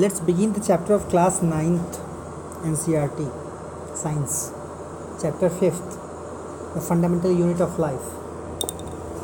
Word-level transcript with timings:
Let's 0.00 0.20
begin 0.20 0.52
the 0.52 0.60
chapter 0.60 0.92
of 0.92 1.08
class 1.08 1.36
9th 1.40 1.94
NCRT 2.70 3.26
Science, 3.94 4.52
chapter 5.22 5.48
5th 5.48 5.94
The 6.74 6.82
Fundamental 6.88 7.32
Unit 7.32 7.62
of 7.66 7.78
Life. 7.78 8.08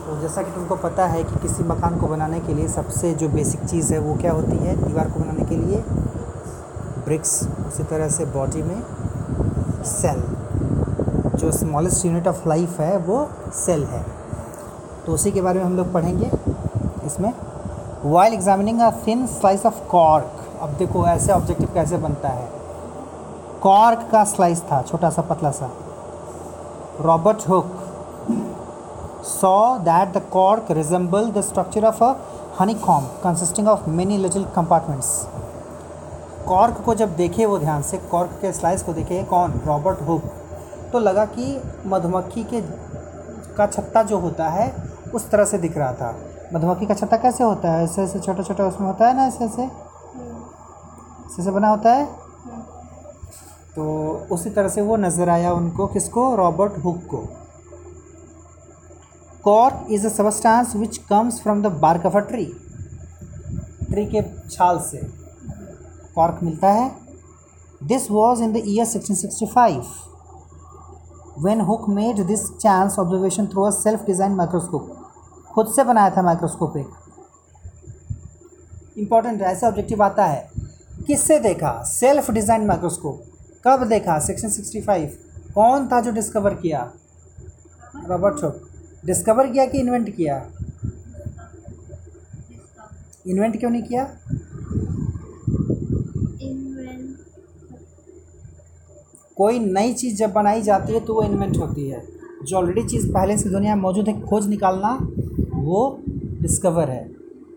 तो 0.07 0.17
जैसा 0.21 0.43
कि 0.43 0.51
तुमको 0.51 0.77
पता 0.85 1.07
है 1.07 1.23
कि 1.25 1.41
किसी 1.43 1.63
मकान 1.63 1.99
को 2.01 2.07
बनाने 2.07 2.41
के 2.41 2.55
लिए 2.55 2.69
सबसे 2.69 3.13
जो 3.15 3.29
बेसिक 3.29 3.65
चीज़ 3.65 3.93
है 3.95 3.99
वो 3.99 4.15
क्या 4.15 4.33
होती 4.33 4.57
है? 4.57 4.77
दीवार 4.87 5.11
को 5.11 5.21
बनाने 5.21 5.45
के 5.45 5.57
लिए 5.57 5.83
ब्रिक्स 7.05 7.39
उसी 7.67 7.85
तरह 7.85 8.09
से 8.09 8.25
बॉडी 8.25 8.63
में 8.63 8.83
सेल 9.85 10.23
जो 11.39 11.53
स्मॉलेस्ट 11.53 12.07
यूनिट 12.07 12.29
ऑफ़ 12.29 12.49
लाइफ 12.49 12.81
है 12.81 12.97
वो 12.99 13.29
सेल 13.55 13.85
है. 13.85 14.05
तो 15.07 15.13
उसी 15.13 15.31
के 15.31 15.41
बारे 15.41 15.59
में 15.59 15.67
हम 15.67 15.77
लोग 15.77 15.93
पढ़ेंगे। 15.93 16.31
इसमें 17.07 17.33
while 18.05 18.35
examining 18.35 18.81
a 18.81 18.91
thin 19.07 19.27
slice 19.27 19.67
of 19.67 19.89
cork 19.91 20.39
अब 20.63 20.71
देखो 20.71 21.07
ऐसे 21.07 21.33
ऑब्जेक्टिव 21.33 21.71
कैसे 21.75 21.97
बनता 21.97 22.29
है। 22.29 22.49
कॉर्क 23.63 24.09
का 24.13 24.25
स्लाइस 24.25 24.61
था, 24.63 24.83
छोटा 24.83 25.11
सा, 25.11 25.23
पतला 25.23 25.51
सा। 25.51 25.71
Robert 27.01 27.49
Hooke 27.49 27.79
saw 29.23 29.79
that 29.85 30.13
the 30.15 30.21
cork 30.31 30.71
resembled 30.77 31.35
the 31.35 31.43
structure 31.43 31.83
of 31.83 32.01
a 32.03 32.09
honeycomb 32.61 33.05
consisting 33.23 33.69
of 33.69 33.89
many 33.91 34.19
little 34.19 34.45
compartments 34.45 35.29
cork 36.47 36.83
को 36.85 36.95
जब 36.95 37.17
देखे 37.17 37.47
वो 37.47 37.59
ध्यान 37.59 37.83
से 37.83 37.99
कॉर्क 37.99 38.31
के 38.41 38.53
स्लाइस 38.53 38.83
को 38.83 38.93
देखे 38.93 39.23
कौन? 39.25 39.61
रॉबर्ट 39.67 40.03
हुक 40.09 40.23
तो 40.93 40.99
लगा 40.99 41.25
कि 41.25 41.63
मधुमक्खी 41.87 42.45
के 42.45 42.61
का 43.57 43.67
छत्ता 43.67 44.03
जो 44.03 44.19
होता 44.19 44.49
है, 44.49 44.73
उस 45.15 45.31
तरह 45.31 45.45
से 45.45 45.59
दिख 45.59 45.79
रहा 45.79 45.93
था। 45.93 46.15
मधुमक्खी 46.55 46.87
का 46.87 46.95
छत्ता 46.95 47.17
कैसे 47.17 47.45
होता 47.45 47.73
है? 47.73 47.85
ऐसे 47.85 48.03
ऐसे 48.03 48.19
छोटा 48.19 48.43
छोटा 48.43 48.67
उसमें 48.67 48.87
होता 48.89 49.09
है 49.09 49.17
ना, 49.17 49.27
ऐसे 49.27 49.45
ऐसे? 49.45 49.82
ऐसे 51.33 51.43
ऐसे 51.43 51.51
बना 51.51 51.69
होता 51.69 51.93
है। 51.93 52.05
तो 53.77 53.85
उसी 54.33 54.51
तरह 54.51 54.69
से 54.69 54.83
वो 54.83 54.97
नज़र 54.97 55.29
आया 55.29 55.53
उनको 55.53 55.87
किसको? 55.87 56.35
रॉबर्ट 56.37 56.73
हुक 56.85 56.97
को। 57.11 57.19
Cork 59.45 59.87
is 59.91 60.07
a 60.07 60.11
substance 60.11 60.75
which 60.77 60.99
comes 61.11 61.41
from 61.43 61.63
the 61.63 61.67
bark 61.81 62.07
of 62.07 62.17
a 62.17 62.21
tree. 62.21 62.45
Tree 63.85 64.05
के 64.07 64.23
छाल 64.51 64.79
से 64.81 65.01
कॉर्क 66.15 66.41
मिलता 66.43 66.73
है। 66.73 66.91
This 67.83 68.11
was 68.11 68.43
in 68.43 68.53
the 68.53 68.63
year 68.67 68.87
sixteen 68.87 69.17
sixty 69.17 69.47
five. 69.47 69.85
When 71.39 71.61
Hooke 71.61 71.89
made 71.89 72.27
this 72.27 72.51
chance 72.53 72.99
observation 72.99 73.47
through 73.47 73.63
a 73.63 73.71
self 73.73 74.05
design 74.07 74.33
microscope. 74.35 74.91
खुद 75.55 75.73
से 75.77 75.85
बनाया 75.85 76.11
था 76.11 76.23
microscope 76.23 76.77
एक। 76.77 76.91
इंपॉर्टेंट 78.99 79.43
ऐसा 79.43 79.69
ऑब्जेक्टिव 79.69 80.03
आता 80.03 80.25
है 80.25 80.51
किससे 81.07 81.39
देखा? 81.39 81.83
Self 81.83 82.31
design 82.31 82.67
microscope. 82.67 83.23
कब 83.67 83.85
देखा? 83.89 84.19
1665 84.19 85.15
कौन 85.55 85.89
था 85.89 86.01
जो 86.01 86.13
डिस्कवर 86.13 86.55
किया? 86.55 86.93
Robert 88.09 88.43
Hooke. 88.45 88.69
डिस्कवर 89.07 89.47
किया 89.47 89.67
कि 89.67 89.79
इन्वेंट 89.79 90.17
किया? 90.17 90.37
इन्वेंट 93.27 93.59
क्यों 93.59 93.71
नहीं 93.71 93.83
किया? 93.83 94.05
कोई 99.37 99.59
नई 99.59 99.93
चीज़ 99.93 100.17
जब 100.17 100.33
बनाई 100.33 100.63
जाती 100.63 100.93
है 100.93 101.01
तो 101.01 101.15
वो 101.15 101.23
इन्वेंट 101.23 101.57
होती 101.57 101.89
है। 101.89 102.03
जो 102.45 102.57
ऑलरेडी 102.57 102.83
चीज़ 102.83 103.13
पहले 103.13 103.37
से 103.39 103.51
दुनिया 103.51 103.75
में 103.75 103.83
मौजूद 103.83 104.09
है, 104.09 104.21
खोज 104.21 104.49
निकालना, 104.49 104.99
वो 105.55 106.01
डिस्कवर 106.43 106.91
है। 106.91 107.11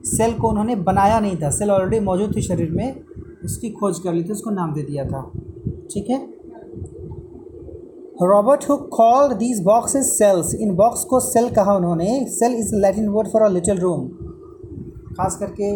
सेल 0.05 0.33
को 0.33 0.49
उन्होंने 0.49 0.75
बनाया 0.75 1.19
नहीं 1.19 1.37
था। 1.37 1.49
सेल 1.49 1.71
ऑलरेडी 1.71 1.99
मौजूद 1.99 2.35
थी 2.35 2.41
शरीर 2.41 2.71
में। 2.71 3.04
उसकी 3.45 3.69
खोज 3.69 3.99
कर 3.99 4.13
ली 4.13 4.23
थी, 4.23 4.31
उसको 4.31 4.51
नाम 4.51 4.73
दे 4.73 4.81
दिया 4.81 5.05
था। 5.05 5.21
ठीक 5.91 6.09
है? 6.09 6.17
Robert 8.21 8.69
Hooke 8.69 8.87
called 8.93 9.33
these 9.37 9.61
boxes 9.95 10.07
cells 10.07 10.53
in 10.55 10.75
box 10.75 11.03
को 11.03 11.19
सेल 11.19 11.49
कहा 11.49 11.75
उन्होंने। 11.75 12.25
Cell 12.29 12.55
is 12.55 12.73
Latin 12.75 13.09
word 13.09 13.27
for 13.27 13.41
a 13.41 13.49
little 13.49 13.79
room 13.79 14.07
खास 15.09 15.37
करके, 15.37 15.75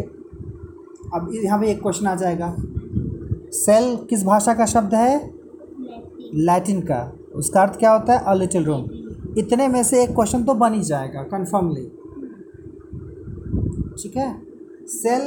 अब 1.16 1.30
यहाँ 1.34 1.60
पे 1.60 1.70
एक 1.72 1.82
क्वेश्चन 1.82 2.08
आ 2.08 2.16
जाएगा। 2.16 2.56
सेल 3.56 3.96
किस 4.10 4.24
भाषा 4.26 4.54
का 4.54 4.66
शब्द 4.66 4.96
है? 4.96 5.18
लैटिन 6.36 6.82
का। 6.82 7.02
उसका 7.36 7.62
अर्थ 7.62 7.78
क्या 7.80 7.92
होता 7.92 8.14
है? 8.14 8.20
अ 8.20 8.34
लिटिल 8.34 8.64
रूम 8.66 8.86
इतने 9.38 9.68
में 9.68 9.84
से 9.84 10.04
एक 10.04 10.10
क्वेश्चन 10.10 10.44
तो 10.44 10.54
बन 10.54 10.74
ही 10.74 10.82
जाएगा 10.84 11.22
कन्फर्मली 11.24 11.86
ठीक 13.98 14.18
है? 14.18 14.36
सेल 14.88 15.24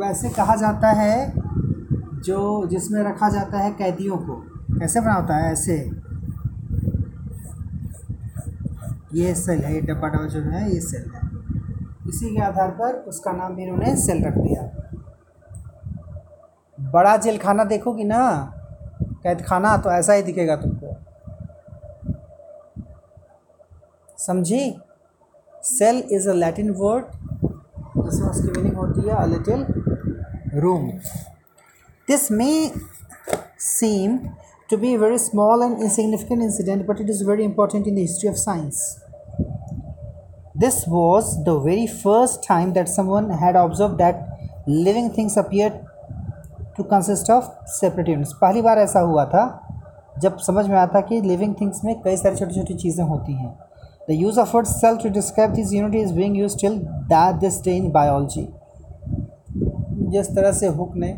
वैसे 0.00 0.28
कहा 0.28 0.54
जाता 0.56 0.88
है 0.92 1.45
जो 2.24 2.66
जिसमें 2.66 3.02
रखा 3.02 3.28
जाता 3.28 3.58
है 3.58 3.70
कैदियों 3.70 4.16
को। 4.16 4.44
कैसे 4.78 5.00
बना 5.00 5.12
होता 5.12 5.36
है? 5.36 5.52
ऐसे। 5.52 5.90
ये 9.14 9.34
सेल 9.34 9.58
है, 9.58 9.74
ये 9.74 9.80
डब्बा 9.80 10.08
डब्बा 10.08 10.26
जो 10.26 10.40
है, 10.40 10.74
ये 10.74 10.80
सेल 10.80 11.10
है। 11.14 11.20
इसी 12.08 12.36
के 12.36 12.42
आधार 12.42 12.70
पर 12.70 12.92
उसका 12.92 13.32
नाम 13.32 13.56
भी 13.56 13.62
इन्होंने 13.62 13.96
सेल 13.96 14.24
रख 14.24 14.34
दिया। 14.34 14.82
बड़ा 16.80 17.16
जेल 17.16 17.38
खाना 17.38 17.64
देखोगी 17.64 18.04
ना? 18.04 18.52
कैद 19.02 19.42
खाना 19.42 19.76
तो 19.76 19.90
ऐसा 19.90 20.12
ही 20.12 20.22
दिखेगा 20.22 20.56
तुमको। 20.56 20.96
समझी? 24.18 24.80
Cell 25.62 26.04
is 26.12 26.28
a 26.28 26.32
Latin 26.32 26.70
word 26.70 27.04
जिसमें 28.10 28.28
उसकी 28.28 28.48
मीनिंग 28.48 28.76
होती 28.76 29.00
है 29.00 29.16
a 29.16 29.26
little 29.26 29.66
room 30.60 30.90
This 32.07 32.31
may 32.31 32.51
seem 33.61 34.35
to 34.69 34.77
be 34.77 34.95
a 34.95 34.97
very 34.97 35.17
small 35.19 35.61
and 35.61 35.81
insignificant 35.81 36.41
incident, 36.41 36.87
but 36.87 36.99
it 36.99 37.09
is 37.09 37.21
very 37.21 37.43
important 37.43 37.87
in 37.87 37.95
the 37.95 38.01
history 38.01 38.29
of 38.29 38.37
science. 38.37 38.99
This 40.55 40.85
was 40.87 41.43
the 41.43 41.59
very 41.59 41.87
first 41.87 42.43
time 42.43 42.73
that 42.73 42.89
someone 42.89 43.29
had 43.31 43.55
observed 43.55 43.97
that 43.99 44.27
living 44.67 45.11
things 45.11 45.37
appeared 45.37 45.73
to 46.75 46.83
consist 46.83 47.29
of 47.29 47.49
separate 47.67 48.07
units. 48.07 48.33
पहली 48.41 48.61
बार 48.61 48.79
ऐसा 48.79 48.99
हुआ 48.99 49.25
था 49.33 49.43
जब 50.21 50.37
समझ 50.39 50.65
में 50.67 50.75
आया 50.75 50.87
था 50.87 51.01
कि 51.01 51.19
लिविंग 51.21 51.55
थिंग्स 51.61 51.83
में 51.85 51.93
कई 52.01 52.17
सारी 52.17 52.35
छोटी 52.35 52.55
छोटी 52.55 52.73
चीज़ें 52.83 53.03
होती 53.05 53.33
हैं 53.33 53.53
the 54.09 54.17
use 54.21 54.39
of 54.39 54.55
word 54.55 54.67
cell 54.67 54.97
to 55.03 55.09
describe 55.09 55.53
this 55.53 55.73
unit 55.73 55.95
is 56.01 56.13
being 56.13 56.37
use 56.37 56.59
till 56.61 56.77
that 57.13 57.35
this 57.41 57.61
day 57.63 57.75
in 57.77 57.89
biology 57.91 58.47
जिस 60.11 60.35
तरह 60.35 60.51
से 60.51 60.67
हुक 60.79 60.95
ने 60.95 61.13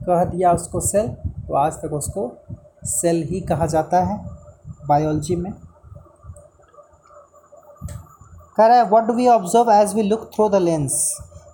कह 0.00 0.24
दिया 0.24 0.52
उसको 0.52 0.80
सेल 0.80 1.08
तो 1.46 1.54
आज 1.56 1.72
तक 1.80 1.92
उसको 1.94 2.30
सेल 2.88 3.22
ही 3.30 3.40
कहा 3.48 3.66
जाता 3.66 4.00
है 4.04 4.16
बायोलॉजी 4.88 5.36
में। 5.36 5.52
कह 8.56 8.66
रहा 8.66 8.76
है 8.76 8.84
what 8.90 9.04
do 9.04 9.12
we 9.14 9.26
observe 9.28 9.70
as 9.72 9.94
we 9.94 10.02
look 10.02 10.30
through 10.34 10.48
the 10.48 10.54
lens 10.62 10.94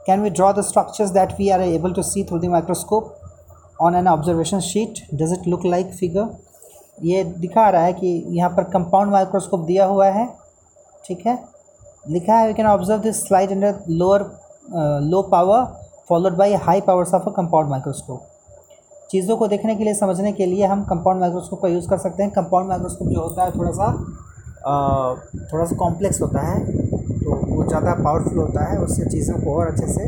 can 0.06 0.22
we 0.22 0.30
draw 0.30 0.52
the 0.52 0.60
structures 0.62 1.10
that 1.10 1.32
we 1.38 1.48
are 1.50 1.60
able 1.62 1.92
to 1.92 2.02
see 2.02 2.24
through 2.24 2.38
the 2.38 2.44
microscope 2.50 3.14
on 3.82 3.94
an 3.94 4.08
observation 4.08 4.60
sheet 4.60 5.00
does 5.14 5.32
it 5.32 5.48
look 5.48 5.66
like 5.66 5.92
figure 5.94 6.28
ये 7.04 7.24
दिखा 7.24 7.68
रहा 7.70 7.82
है 7.82 7.92
कि 7.92 8.08
यहाँ 8.28 8.50
पर 8.50 8.64
compound 8.70 9.10
microscope 9.12 9.64
दिया 9.66 9.84
हुआ 9.86 10.06
है, 10.10 10.26
ठीक 11.04 11.26
है? 11.26 11.38
लिखा 12.08 12.34
है 12.34 12.46
we 12.46 12.54
can 12.54 12.66
observe 12.66 13.00
this 13.00 13.26
slide 13.26 13.50
under 13.52 13.80
lower 13.90 14.22
low 15.02 15.22
power 15.32 15.64
followed 16.08 16.36
by 16.36 16.54
high 16.64 16.80
powers 16.80 17.14
of 17.14 17.28
a 17.28 17.32
compound 17.36 17.70
microscope 17.70 18.26
चीज़ों 19.10 19.36
को 19.36 19.48
देखने 19.48 19.74
के 19.76 19.84
लिए, 19.84 19.94
समझने 19.94 20.32
के 20.32 20.46
लिए 20.46 20.66
हम 20.66 20.82
कंपाउंड 20.84 21.20
माइक्रोस्कोप 21.20 21.62
का 21.62 21.68
यूज़ 21.68 21.88
कर 21.88 21.98
सकते 21.98 22.22
हैं। 22.22 22.32
कंपाउंड 22.32 22.68
माइक्रोस्कोप 22.68 23.08
जो 23.08 23.20
होता 23.20 23.44
है 23.44 23.58
थोड़ा 23.58 23.70
सा 23.72 23.92
थोड़ा 25.52 25.64
सा 25.64 25.76
कॉम्प्लेक्स 25.76 26.20
होता 26.22 26.40
है 26.42 26.64
तो 27.18 27.34
वो 27.46 27.64
ज़्यादा 27.64 27.94
पावरफुल 27.94 28.38
होता 28.38 28.64
है, 28.64 28.78
उससे 28.78 29.04
चीज़ों 29.06 29.38
को 29.38 29.54
और 29.54 29.66
अच्छे 29.66 29.86
से 29.86 30.06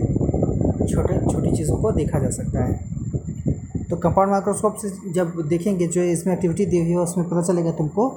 छोटे, 0.86 1.18
छोटी 1.26 1.50
चीज़ों 1.52 1.76
को 1.76 1.92
देखा 1.92 2.18
जा 2.18 2.30
सकता 2.30 2.64
है। 2.64 3.86
तो 3.90 3.96
कंपाउंड 3.96 4.30
माइक्रोस्कोप 4.30 4.76
से 4.76 4.90
जब 5.12 5.32
देखेंगे, 5.48 5.86
जो 5.86 6.02
इसमें 6.02 6.32
एक्टिविटी 6.34 6.66
दी 6.66 6.78
हुई 6.78 6.90
है, 6.90 6.96
उसमें 6.98 7.28
पता 7.28 7.42
चलेगा 7.42 7.70
तुमको 7.72 8.10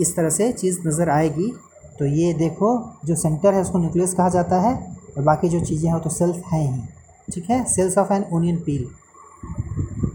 इस 0.00 0.14
तरह 0.16 0.30
से 0.30 0.50
चीज़ 0.52 0.78
नज़र 0.86 1.10
आएगी। 1.10 1.52
तो 1.98 2.04
ये 2.06 2.32
देखो, 2.34 2.70
जो 3.06 3.14
सेंटर 3.14 3.54
है, 3.54 3.60
उसको 3.60 3.78
न्यूक्लियस 3.78 4.14
कहा 4.14 4.28
जाता 4.28 4.60
है, 4.60 4.74
और 5.16 5.22
बाकी 5.22 5.48
जो 5.48 5.60
चीज़ें 5.60 5.88
हैं, 5.88 5.94
वो 5.94 6.00
तो 6.00 6.10
सेल्स 6.10 6.36
हैं 6.52 6.60
ही। 6.62 6.80
ठीक 7.28 7.50
है? 7.50 7.64
Cells 7.66 7.98
of 7.98 8.12
an 8.12 8.24
onion 8.32 8.56
peel 8.56 8.86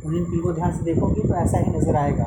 onion 0.06 0.26
peel 0.26 0.42
को 0.42 0.54
ध्यान 0.54 0.78
से 0.78 0.84
देखोगे 0.84 1.28
तो 1.28 1.36
ऐसा 1.36 1.58
ही 1.58 1.72
नज़र 1.78 1.96
आएगा। 1.96 2.26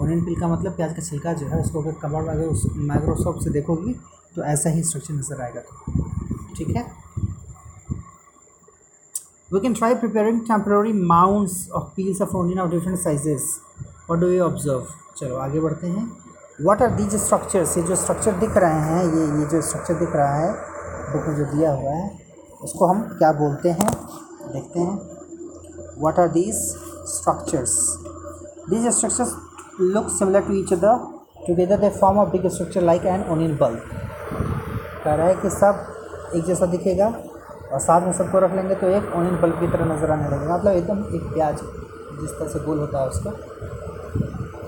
ओनियन 0.00 0.24
पिल 0.24 0.40
का 0.40 0.48
मतलब 0.48 0.72
प्याज 0.72 0.94
का 0.94 1.02
छिलका 1.02 1.32
जो 1.32 1.46
है, 1.46 1.60
उसको 1.60 1.82
अगर 1.82 1.92
कबाड़ 2.02 2.24
अगर 2.26 2.46
उस 2.46 2.64
माइक्रोस्कोप 2.76 3.38
से 3.44 3.50
देखोगी 3.50 3.94
तो 4.36 4.42
ऐसा 4.44 4.70
ही 4.70 4.82
स्ट्रक्चर 4.82 5.14
नज़र 5.14 5.40
आएगा 5.42 5.60
तो। 5.60 5.74
ठीक 6.56 6.76
है? 6.76 6.90
We 9.50 9.60
can 9.60 9.74
try 9.74 9.88
preparing 9.94 10.36
temporary 10.46 10.92
mounds 11.08 11.54
of 11.70 11.88
peels 11.96 12.20
of 12.22 12.34
onion 12.34 12.58
of 12.58 12.70
different 12.70 12.98
sizes. 13.00 13.48
What 14.06 14.20
do 14.20 14.28
we 14.28 14.38
observe? 14.44 14.86
चलो, 15.16 15.36
आगे 15.36 15.60
बढ़ते 15.60 15.86
हैं। 15.86 16.04
What 16.66 16.84
are 16.84 16.88
these 16.96 17.16
structures? 17.24 17.76
ये 17.78 17.82
जो 17.88 17.96
स्ट्रक्चर 17.96 18.38
दिख 18.38 18.56
रहे 18.56 18.80
हैं, 18.86 19.02
ये 19.04 19.26
ये 19.40 19.46
जो 19.50 19.60
स्ट्रक्चर 19.62 19.98
दिख 19.98 20.14
रहा 20.16 20.34
है 20.36 20.52
बुक 21.12 21.26
में 21.28 21.36
जो 21.36 21.44
दिया 21.50 21.72
हुआ 21.72 21.92
है, 21.92 22.08
उसको 22.62 22.86
हम 22.86 23.02
क्या 23.18 23.32
बोलते 23.32 23.70
हैं? 23.70 23.90
देखते 24.52 24.80
हैं। 24.80 24.96
What 26.04 26.18
are 26.18 26.28
these 26.36 26.60
structures? 27.14 27.72
These 28.68 28.86
structures 28.96 29.34
look 29.78 30.10
similar 30.10 30.42
to 30.42 30.52
each 30.60 30.72
other. 30.72 30.94
Together, 31.46 31.76
they 31.76 31.90
form 31.90 32.18
a 32.18 32.26
big 32.26 32.48
structure 32.50 32.84
like 32.88 33.04
an 33.12 33.22
onion 33.34 33.54
bulb. 33.62 33.78
कह 35.04 35.14
रहा 35.14 35.26
है 35.26 35.34
कि 35.42 35.50
सब 35.50 36.32
एक 36.36 36.44
जैसा 36.46 36.66
दिखेगा 36.72 37.06
और 37.72 37.80
साथ 37.80 38.06
में 38.06 38.12
सबको 38.18 38.38
रख 38.44 38.52
लेंगे 38.56 38.74
तो 38.82 38.88
एक 38.88 39.12
ऑनियन 39.16 39.40
बल्ब 39.40 39.60
की 39.60 39.66
तरह 39.72 39.84
नज़र 39.86 40.10
आने 40.10 40.28
लगेगा। 40.28 40.56
मतलब 40.56 40.72
एकदम 40.72 40.98
एक 41.16 41.24
प्याज 41.34 41.56
जिस 42.20 42.30
तरह 42.38 42.48
से 42.48 42.58
गोल 42.66 42.78
होता 42.78 43.02
है 43.02 43.08
उसका। 43.08 43.30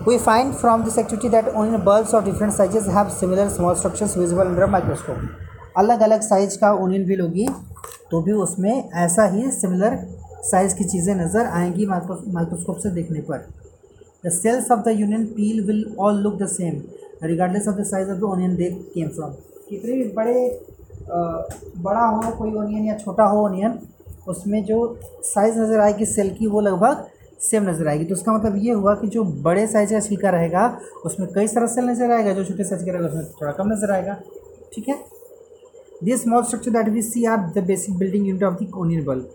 We 0.08 0.16
find 0.24 0.52
from 0.54 0.82
this 0.84 0.98
activity 0.98 1.28
that 1.34 1.48
onion 1.48 1.84
bulbs 1.84 2.14
of 2.14 2.24
different 2.24 2.52
sizes 2.52 2.88
have 2.96 3.08
similar 3.20 3.48
small 3.58 3.74
structures 3.74 4.16
visible 4.16 4.46
under 4.46 4.66
microscope 4.70 5.78
अलग 5.78 6.00
अलग 6.08 6.20
साइज़ 6.22 6.58
का 6.60 6.72
ऑनियन 6.86 7.04
भी 7.06 7.16
लोगी 7.16 7.46
तो 8.10 8.20
भी 8.22 8.32
उसमें 8.46 8.90
ऐसा 9.04 9.24
ही 9.36 9.50
सिमिलर 9.52 9.96
साइज़ 10.44 10.74
की 10.76 10.84
चीज़ें 10.84 11.14
नज़र 11.14 11.46
आएँगी 11.48 11.86
माइक्रोस्कोप 11.86 12.78
से 12.78 12.90
देखने 12.92 13.20
पर। 13.22 13.46
The 14.24 14.30
cells 14.32 14.70
of 14.70 14.80
the 14.80 14.94
onion 14.98 15.24
peel 15.36 15.64
will 15.66 15.84
all 16.00 16.20
look 16.22 16.38
the 16.42 16.46
same 16.48 16.82
regardless 17.24 17.68
of 17.68 17.76
the 17.76 17.84
size 17.86 18.10
of 18.10 18.18
the 18.18 18.22
onion 18.24 18.56
they 18.56 18.70
came 18.94 19.08
from 19.08 19.30
कितने 19.68 19.92
भी 19.92 20.04
बड़े 20.12 20.34
बड़ा 21.06 22.00
हो, 22.00 22.30
कोई 22.36 22.52
ओनियन 22.52 22.84
या 22.84 22.96
छोटा 22.98 23.24
हो 23.24 23.44
ओनियन 23.44 23.78
उसमें 24.28 24.64
जो 24.64 24.76
साइज़ 25.24 25.58
नज़र 25.58 25.80
आएगी 25.80 26.04
सेल 26.06 26.30
की, 26.34 26.46
वो 26.46 26.60
लगभग 26.60 27.06
सेम 27.42 27.68
नज़र 27.68 27.88
आएगी। 27.88 28.04
तो 28.04 28.14
उसका 28.14 28.32
मतलब 28.32 28.56
ये 28.58 28.72
हुआ 28.72 28.94
कि 28.94 29.08
जो 29.08 29.24
बड़े 29.24 29.66
साइज़ 29.66 29.92
का 29.92 30.00
छिलका 30.00 30.30
रहेगा, 30.30 30.66
उसमें 31.06 31.28
कई 31.34 31.48
सारा 31.48 31.66
सेल 31.66 31.84
नज़र 31.84 32.10
आएगा, 32.10 32.32
जो 32.32 32.44
छोटे 32.44 32.64
साइज़ 32.64 32.84
का 32.84 32.92
रहेगा, 32.92 33.08
उसमें 33.08 33.24
थोड़ा 33.40 33.52
कम 33.52 33.72
नज़र 33.72 33.90
आएगा। 33.92 34.14
ठीक 34.74 34.88
है? 34.88 34.98
This 36.04 36.22
small 36.22 36.42
structure 36.44 36.70
that 36.72 36.88
we 36.88 37.02
see 37.02 37.24
are 37.24 37.50
the 37.50 37.64
basic 37.66 37.98
building 37.98 38.26
unit 38.26 38.42
of 38.44 38.62
the 38.62 38.70
onion 38.76 39.04
bulb 39.04 39.30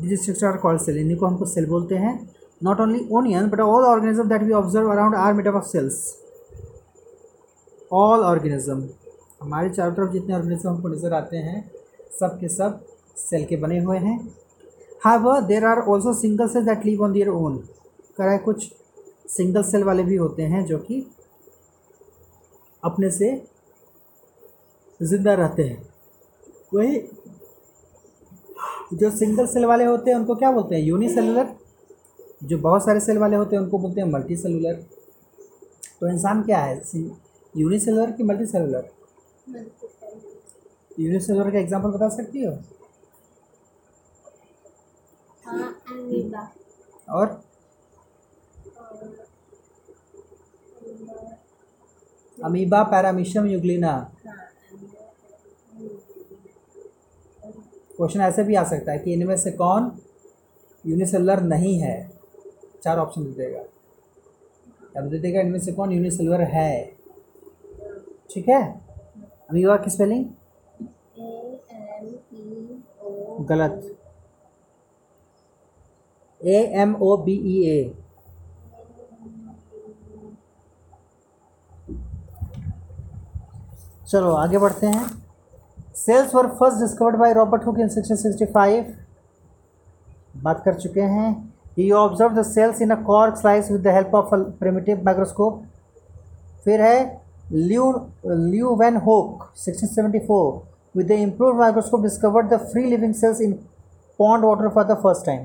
this 0.00 0.22
structure 0.22 0.56
called 0.58 0.80
cell 0.80 0.96
इन्हीं 0.98 1.16
को 1.16 1.26
हमको 1.26 1.46
सेल 1.46 1.66
बोलते 1.66 1.94
हैं। 1.96 2.14
Not 2.62 2.80
only 2.80 3.06
onion 3.12 3.48
but 3.50 3.60
all 3.60 3.84
organism 3.84 4.28
that 4.28 4.42
we 4.42 4.52
observe 4.54 4.90
around 4.92 5.14
are 5.16 5.32
made 5.34 5.48
of 5.48 5.64
cells 5.66 5.98
all 7.92 8.20
organism 8.24 8.88
हमारे 9.42 9.70
चारों 9.70 9.94
तरफ़ 9.94 10.12
जितने 10.12 10.34
organism 10.34 10.68
हमको 10.68 10.88
नज़र 10.88 11.12
आते 11.14 11.36
हैं, 11.38 11.70
सब 12.20 12.38
के 12.40 12.48
सब 12.48 12.80
सेल 13.18 13.44
के 13.44 13.56
बने 13.56 13.78
हुए 13.78 13.98
हैं। 13.98 14.18
How 15.04 15.40
there 15.46 15.64
are 15.64 15.78
also 15.82 16.12
single 16.14 16.48
cell 16.48 16.64
that 16.64 16.84
live 16.86 17.02
on 17.04 17.12
their 17.12 17.28
own 17.30 17.56
करा 18.18 18.36
कुछ 18.38 18.70
सिंगल 19.28 19.62
सेल 19.62 19.84
वाले 19.84 20.02
भी 20.02 20.16
होते 20.16 20.42
हैं 20.44 20.64
जो 20.66 20.78
कि 20.78 21.04
अपने 22.82 23.10
से 23.10 23.30
ज़िंदा 25.00 25.34
रहते 25.34 25.62
हैं। 25.62 25.82
वही 26.74 26.98
जो 28.92 29.10
सिंगल 29.10 29.46
सेल 29.46 29.64
वाले 29.64 29.84
होते 29.84 30.10
हैं 30.10 30.18
उनको 30.18 30.34
क्या 30.34 30.50
बोलते 30.52 30.74
हैं? 30.74 30.82
यूनिसेलुलर 30.82 31.48
जो 32.44 32.58
बहुत 32.58 32.84
सारे 32.84 33.00
सेल 33.00 33.18
वाले 33.18 33.36
होते 33.36 33.56
हैं 33.56 33.62
उनको 33.62 33.78
बोलते 33.78 34.00
हैं 34.00 34.08
मल्टी 34.08 34.36
सेलुलर 34.36 34.74
तो 36.00 36.08
इंसान 36.08 36.42
क्या 36.42 36.58
है? 36.58 36.80
यूनिसेलुलर 37.54 38.10
कि 38.12 38.22
मल्टी 38.22 38.46
सेलुलर 38.46 38.90
यूनिसेलुलर 41.00 41.50
का 41.50 41.58
एग्ज़ाम्पल 41.58 41.90
बता 41.90 42.08
सकती 42.08 42.44
हो? 42.44 42.52
हाँ, 45.44 46.52
और? 47.08 47.40
अमीबा 52.38 52.82
पैरामिशम 52.82 53.46
युगलिना 53.46 53.92
क्वेश्चन 58.00 58.20
ऐसे 58.20 58.42
भी 58.42 58.54
आ 58.54 58.62
सकता 58.64 58.92
है 58.92 58.98
कि 58.98 59.12
इनमें 59.12 59.36
से 59.36 59.50
कौन 59.52 59.90
यूनिसेलर 60.84 61.40
नहीं 61.42 61.78
है? 61.78 61.96
चार 62.82 62.98
ऑप्शन 62.98 63.24
दे 63.24 63.30
देगा। 63.30 63.60
अब 65.00 65.08
दे 65.10 65.18
देगा 65.18 65.40
इनमें 65.40 65.58
से 65.60 65.72
कौन 65.72 65.92
यूनिसेलुलर 65.92 66.42
है? 66.52 66.96
ठीक 68.30 68.48
है? 68.48 68.62
अमीबा 69.50 69.76
की 69.76 69.90
स्पेलिंग 69.90 70.24
गलत। 73.48 73.96
A 76.40 76.58
M 76.82 76.96
O 77.02 77.16
B 77.16 77.32
E 77.32 77.62
ए 77.68 77.94
चलो, 84.08 84.32
आगे 84.32 84.58
बढ़ते 84.58 84.86
हैं। 84.86 85.29
Cells 86.00 86.34
were 86.34 86.46
first 86.60 86.80
discovered 86.80 87.16
by 87.16 87.32
Robert 87.32 87.66
Hooke 87.66 87.78
in 87.78 87.88
sixteen 87.88 88.16
sixty 88.16 88.46
five. 88.52 88.94
बात 90.42 90.62
कर 90.64 90.74
चुके 90.74 91.00
हैं। 91.00 91.32
He 91.78 91.90
observe 91.92 92.34
the 92.34 92.42
cells 92.46 92.80
in 92.82 92.90
a 92.90 93.02
cork 93.02 93.36
slice 93.36 93.70
with 93.70 93.82
the 93.82 93.94
help 93.94 94.14
of 94.14 94.34
primitive 94.60 95.02
microscope 95.04 95.62
फिर 96.64 96.82
है 96.82 97.20
ल्यू 97.52 97.90
ल्यू 98.26 98.74
वैन 98.76 98.96
होक 99.06 99.44
1674 99.58 100.50
with 100.94 101.06
the 101.08 101.16
improved 101.24 101.58
microscope 101.58 102.00
discovered 102.04 102.48
the 102.52 102.58
free 102.70 102.86
living 102.92 103.12
cells 103.18 103.40
in 103.40 103.52
pond 104.18 104.46
water 104.46 104.70
for 104.76 104.84
the 104.86 104.96
first 105.04 105.24
time 105.26 105.44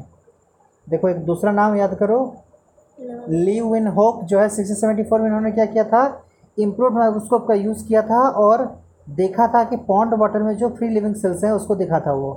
देखो 0.88 1.10
एक 1.10 1.19
दूसरा 1.25 1.52
नाम 1.52 1.75
याद 1.75 1.94
करो। 2.00 2.18
लीव 3.30 3.68
विन 3.74 3.88
होक 3.98 4.24
जो 4.24 4.40
है 4.40 4.48
1674 4.50 5.19
में 5.19 5.25
इन्होंने 5.25 5.52
क्या 5.52 5.66
किया 5.66 5.84
था? 5.84 6.02
इम्प्रूव 6.57 6.94
माइक्रोस्कोप 6.94 7.48
का 7.48 7.54
यूज़ 7.54 7.86
किया 7.88 8.02
था 8.02 8.22
और 8.44 8.63
देखा 9.07 9.48
था 9.48 9.63
कि 9.63 9.75
पॉन्ड 9.88 10.13
वाटर 10.19 10.44
में 10.44 10.56
जो 10.57 10.69
फ्री 10.69 10.90
लिविंग 10.90 11.16
सेल्स 11.16 11.44
हैं 11.44 11.52
उसको 11.52 11.75
देखा 11.75 12.00
था 12.00 12.13
वो 12.13 12.31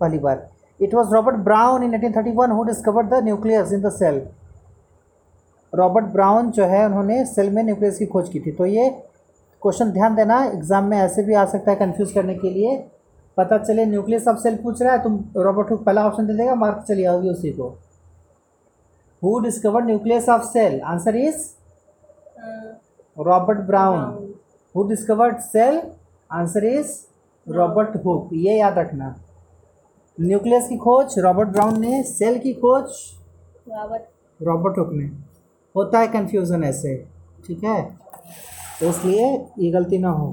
पहली 0.00 0.18
बार। 0.18 0.48
It 0.80 0.94
was 0.94 1.14
Robert 1.14 1.36
Brown 1.44 1.82
in 1.82 1.94
1831 1.94 2.52
who 2.52 2.64
discovered 2.64 3.08
the 3.10 3.22
nucleus 3.24 3.72
in 3.72 3.80
the 3.82 3.90
cell 3.92 4.20
Robert 5.72 6.04
Brown 6.12 6.50
जो 6.50 6.64
है 6.66 6.84
उन्होंने 6.86 7.24
सेल 7.26 7.50
में 7.50 7.62
न्यूक्लियस 7.62 7.98
की 7.98 8.06
खोज 8.06 8.28
की 8.28 8.40
थी। 8.40 8.52
तो 8.52 8.66
ये 8.66 8.88
क्वेश्चन 9.62 9.90
ध्यान 9.92 10.14
देना 10.16 10.44
एग्ज़ाम 10.44 10.84
में 10.84 10.96
ऐसे 10.98 11.22
भी 11.22 11.34
आ 11.34 11.44
सकता 11.46 11.70
है 11.70 11.76
कन्फ्यूज़ 11.76 12.14
करने 12.14 12.34
के 12.34 12.50
लिए। 12.50 12.76
पता 13.36 13.58
चले 13.58 13.84
न्यूक्लियस 13.86 14.28
ऑफ़ 14.28 14.36
सेल 14.38 14.56
पूछ 14.62 14.82
रहा 14.82 14.92
है 14.92 15.02
तुम 15.02 15.18
रॉबर्ट 15.36 15.70
हुक 15.70 15.84
पहला 15.84 16.06
ऑप्शन 16.06 16.26
दे 16.26 16.34
देगा 16.34 16.54
मार्क 16.56 16.84
चली 16.88 17.04
आओगी 17.04 17.30
उसी 17.30 17.50
को। 17.52 17.68
Who 19.22 19.38
discover 19.40 19.82
nucleus 19.84 20.28
of 20.28 20.44
cell 20.44 20.80
answer 20.82 21.16
is 21.16 21.48
Robert 23.16 23.58
Brown 23.66 24.25
who 24.76 24.82
discovered 24.88 25.38
cell 25.40 25.80
answer 26.30 26.64
is 26.66 26.90
Robert 27.46 27.96
Hooke 28.04 28.28
ये 28.34 28.56
याद 28.58 28.78
रखना। 28.78 29.14
न्यूक्लियस 30.18 30.68
की 30.68 30.76
खोज 30.76 31.18
रॉबर्ट 31.18 31.48
ब्राउन 31.48 31.80
ने 31.80 32.02
सेल 32.02 32.38
की 32.38 32.52
खोज। 32.54 32.84
रॉबर्ट 34.40 34.78
हुक 34.78 34.90
ने। 34.92 35.04
होता 35.74 35.98
है 35.98 36.08
कन्फ्यूज़न 36.08 36.64
ऐसे 36.64 36.94
ठीक 37.46 37.64
है? 37.64 37.82
तो 38.80 38.88
इसलिए 38.88 39.26
ये 39.58 39.70
गलती 39.70 39.98
ना 39.98 40.10
हो। 40.10 40.30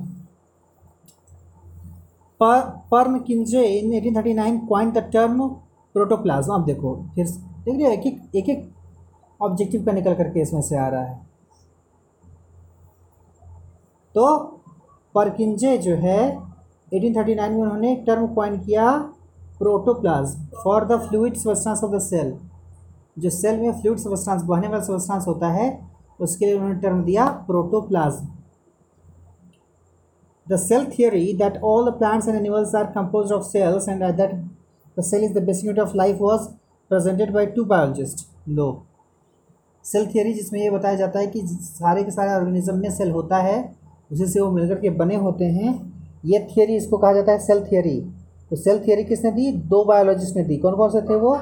पर 2.39 2.61
Purkinje 3.19 3.63
in 3.65 3.91
1839 3.93 4.59
coined 4.67 4.93
the 4.93 5.09
term 5.13 5.47
protoplasm 5.95 6.53
अब 6.53 6.65
देखो 6.65 6.95
फिर 7.15 7.27
देख 7.27 7.81
रहे 7.81 7.93
एक 7.93 8.35
एक 8.35 8.49
एक 8.49 8.71
ऑब्जेक्टिव 9.39 9.85
का 9.85 9.91
निकल 9.91 10.13
करके 10.15 10.41
इसमें 10.41 10.61
से 10.61 10.77
आ 10.77 10.87
रहा 10.87 11.03
है। 11.03 11.32
तो 14.15 14.25
परकिंजे 15.15 15.77
जो 15.77 15.95
है 15.95 16.19
1839 16.93 17.49
में 17.49 17.61
उन्होंने 17.61 17.91
एक 17.91 18.03
टर्म 18.07 18.27
क्वाइन 18.33 18.57
किया 18.65 18.89
protoplasm 19.59 20.45
for 20.63 20.85
the 20.87 20.99
fluid 21.07 21.35
substance 21.37 21.83
of 21.83 21.91
the 21.91 21.99
cell 22.01 22.33
जो 23.23 23.29
सेल 23.29 23.59
में 23.59 23.81
फ्लूइड 23.81 23.99
सब्सटेंस 23.99 24.43
बहने 24.43 24.67
वाला 24.67 24.83
सब्सटेंस 24.83 25.27
होता 25.27 25.47
है, 25.53 25.67
उसके 26.19 26.45
लिए 26.45 26.55
उन्होंने 26.55 26.79
टर्म 26.81 27.03
दिया 27.03 27.25
protoplasm 27.49 28.27
the 30.47 30.57
cell 30.57 30.85
theory 30.85 31.33
that 31.39 31.57
all 31.61 31.85
the 31.85 31.91
plants 31.99 32.25
and 32.27 32.35
animals 32.37 32.73
are 32.75 32.87
composed 32.93 33.31
of 33.31 33.45
cells 33.45 33.85
and 33.87 34.01
that 34.01 34.33
the 34.97 35.03
cell 35.09 35.21
is 35.23 35.33
the 35.33 35.43
basic 35.49 35.63
unit 35.63 35.77
of 35.83 35.93
life 35.95 36.17
was 36.19 36.49
presented 36.91 37.31
by 37.37 37.45
two 37.57 37.65
biologists 37.65 38.25
लोग 38.57 38.81
cell 39.85 40.05
theory 40.07 40.33
जिसमें 40.33 40.59
ये 40.61 40.69
बताया 40.69 40.95
जाता 40.95 41.19
है 41.19 41.27
कि 41.27 41.41
सारे 41.61 42.03
के 42.03 42.11
सारे 42.11 42.33
ऑर्गेनिज्म 42.33 42.75
में 42.79 42.89
सेल 42.91 43.11
होता 43.11 43.37
है 43.41 43.55
उसी 44.13 44.25
से 44.27 44.39
वो 44.39 44.51
मिलकर 44.51 44.79
के 44.79 44.89
बने 44.97 45.15
होते 45.17 45.45
हैं। 45.45 45.71
ये 46.25 46.39
थियोरी 46.49 46.75
इसको 46.75 46.97
कहा 46.97 47.13
जाता 47.13 47.31
है 47.31 47.39
सेल 47.39 47.63
थियोरी 47.65 47.99
तो 48.49 48.55
सेल 48.55 48.79
थियोरी 48.87 49.03
किसने 49.03 49.31
दी? 49.31 49.51
दो 49.51 49.83
बायोलॉजिस्ट 49.85 50.35
ने 50.37 50.43
दी। 50.43 50.57
कौन 50.57 50.75
कौन 50.75 50.89
से 50.89 51.01
थे 51.01 51.15
वो? 51.19 51.37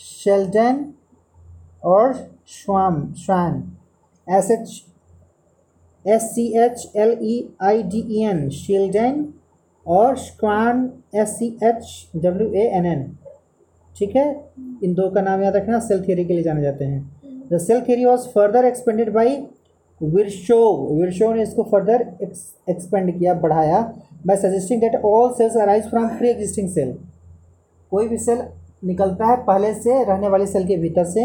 शेल्डन 0.00 0.84
और 1.84 2.14
Schwann 2.48 3.12
Schwann 3.14 3.62
S 4.26 4.50
H 4.50 4.84
S 6.04 6.22
C 6.34 6.46
H 6.58 6.92
L 6.96 7.16
E 7.22 7.34
I 7.62 7.82
D 7.84 8.00
E 8.10 8.22
N 8.24 8.48
Schleiden 8.50 9.24
और 9.86 10.16
Schwann 10.18 10.90
S 11.14 11.36
C 11.38 11.46
H 11.64 12.10
W 12.16 12.48
A 12.52 12.66
N 12.76 12.86
N 12.86 13.04
ठीक 13.96 14.16
है? 14.16 14.26
इन 14.84 14.94
दो 14.94 15.08
का 15.10 15.20
नाम 15.22 15.42
याद 15.42 15.56
रखना 15.56 15.78
सेल 15.80 16.02
थियरी 16.08 16.24
के 16.24 16.32
लिए 16.32 16.42
जाने 16.42 16.62
जाते 16.62 16.84
हैं। 16.84 17.48
The 17.52 17.58
cell 17.58 17.80
theory 17.88 18.04
was 18.04 18.28
further 18.28 18.64
expanded 18.64 19.12
by 19.12 19.36
Virchow 20.00 20.60
Virchow 20.94 21.32
ने 21.34 21.42
इसको 21.42 21.62
फर्दर 21.64 22.02
एक्सपेंड 22.22 23.18
किया, 23.18 23.34
बढ़ाया 23.36 23.80
by 24.26 24.36
suggesting 24.36 24.80
that 24.80 24.94
all 25.04 25.32
cells 25.34 25.56
arise 25.56 25.88
from 25.90 26.08
pre 26.18 26.28
existing 26.28 26.68
cell 26.70 26.96
कोई 27.92 28.08
भी 28.08 28.18
सेल 28.18 28.42
निकलता 28.84 29.26
है 29.26 29.36
पहले 29.44 29.72
से 29.74 30.02
रहने 30.04 30.28
वाली 30.28 30.46
सेल 30.46 30.66
के 30.66 30.76
भीतर 30.76 31.04
से। 31.06 31.24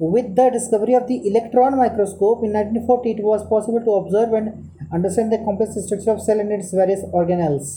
With 0.00 0.26
the 0.38 0.48
discovery 0.52 0.94
of 0.94 1.04
the 1.04 1.10
electron 1.26 1.74
microscope 1.74 2.44
in 2.44 2.52
1940 2.54 3.06
it 3.06 3.20
was 3.24 3.42
possible 3.50 3.80
to 3.84 3.92
observe 3.92 4.36
and 4.36 4.50
understand 4.92 5.32
the 5.32 5.44
complex 5.44 5.78
structure 5.84 6.12
of 6.12 6.20
cell 6.20 6.40
and 6.40 6.52
its 6.52 6.74
various 6.74 7.04
organelles 7.14 7.70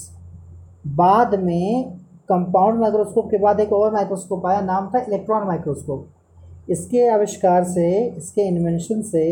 बाद 0.97 1.35
में 1.43 1.91
कंपाउंड 2.29 2.79
माइक्रोस्कोप 2.79 3.29
के 3.31 3.37
बाद 3.37 3.59
एक 3.59 3.73
और 3.73 3.93
माइक्रोस्कोप 3.93 4.45
आया, 4.45 4.61
नाम 4.61 4.89
था 4.93 4.99
इलेक्ट्रॉन 4.99 5.47
माइक्रोस्कोप 5.47 6.69
इसके 6.69 7.07
आविष्कार 7.09 7.63
से, 7.65 8.05
इसके 8.07 8.41
इन्वेंशन 8.41 9.01
से 9.01 9.25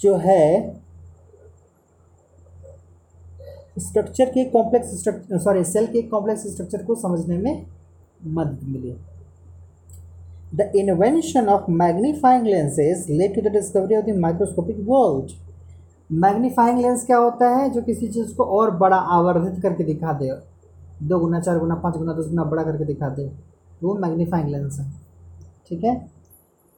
जो 0.00 0.16
है 0.16 0.76
स्ट्रक्चर 3.78 4.24
के 4.24 4.44
कॉम्प्लेक्स 4.44 4.98
स्ट्रक्चर 4.98 5.38
सॉरी 5.38 5.64
सेल 5.64 5.86
के 5.86 6.02
कॉम्प्लेक्स 6.02 6.46
स्ट्रक्चर 6.46 6.82
को 6.82 6.94
समझने 6.94 7.38
में 7.38 7.66
मदद 8.26 8.60
मिली। 8.62 8.96
The 10.54 10.72
invention 10.76 11.48
of 11.48 11.70
magnifying 11.70 12.46
lenses 12.46 13.06
led 13.10 13.34
to 13.34 13.50
the 13.50 13.52
discovery 13.52 13.96
of 13.96 14.06
the 14.06 14.16
microscopic 14.16 14.76
world 14.80 15.30
magnifying 16.12 16.80
lens 16.80 17.06
क्या 17.06 17.16
होता 17.16 17.48
है? 17.48 17.70
जो 17.70 17.82
किसी 17.82 18.08
चीज़ 18.08 18.34
को 18.34 18.44
और 18.44 18.70
बड़ा 18.70 18.96
आवर्धित 18.96 19.62
करके 19.62 19.84
दिखा 19.84 20.12
दे। 20.12 20.32
दो 21.02 21.18
गुना, 21.18 21.40
चार 21.40 21.58
गुना, 21.58 21.74
पाँच 21.74 21.96
गुना, 21.96 22.12
दस 22.12 22.28
गुना 22.28 22.44
बड़ा 22.44 22.62
करके 22.62 22.84
दिखा 22.84 23.08
दे। 23.08 23.30
वो 23.82 23.94
मैग्नीफाइंग 23.94 24.48
लेंस 24.48 24.78
है। 24.80 24.92
ठीक 25.68 25.84
है? 25.84 26.10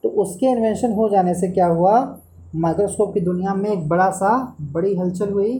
तो 0.03 0.09
उसके 0.09 0.45
इन्वेंशन 0.45 0.91
हो 0.91 1.09
जाने 1.09 1.35
से 1.35 1.47
क्या 1.47 1.67
हुआ? 1.67 2.19
माइक्रोस्कोप 2.55 3.13
की 3.13 3.19
दुनिया 3.21 3.53
में 3.53 3.69
एक 3.69 3.87
बड़ा 3.89 4.09
सा, 4.11 4.55
बड़ी 4.73 4.95
हलचल 4.97 5.31
हुई। 5.31 5.51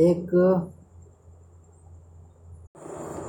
एक 0.00 0.30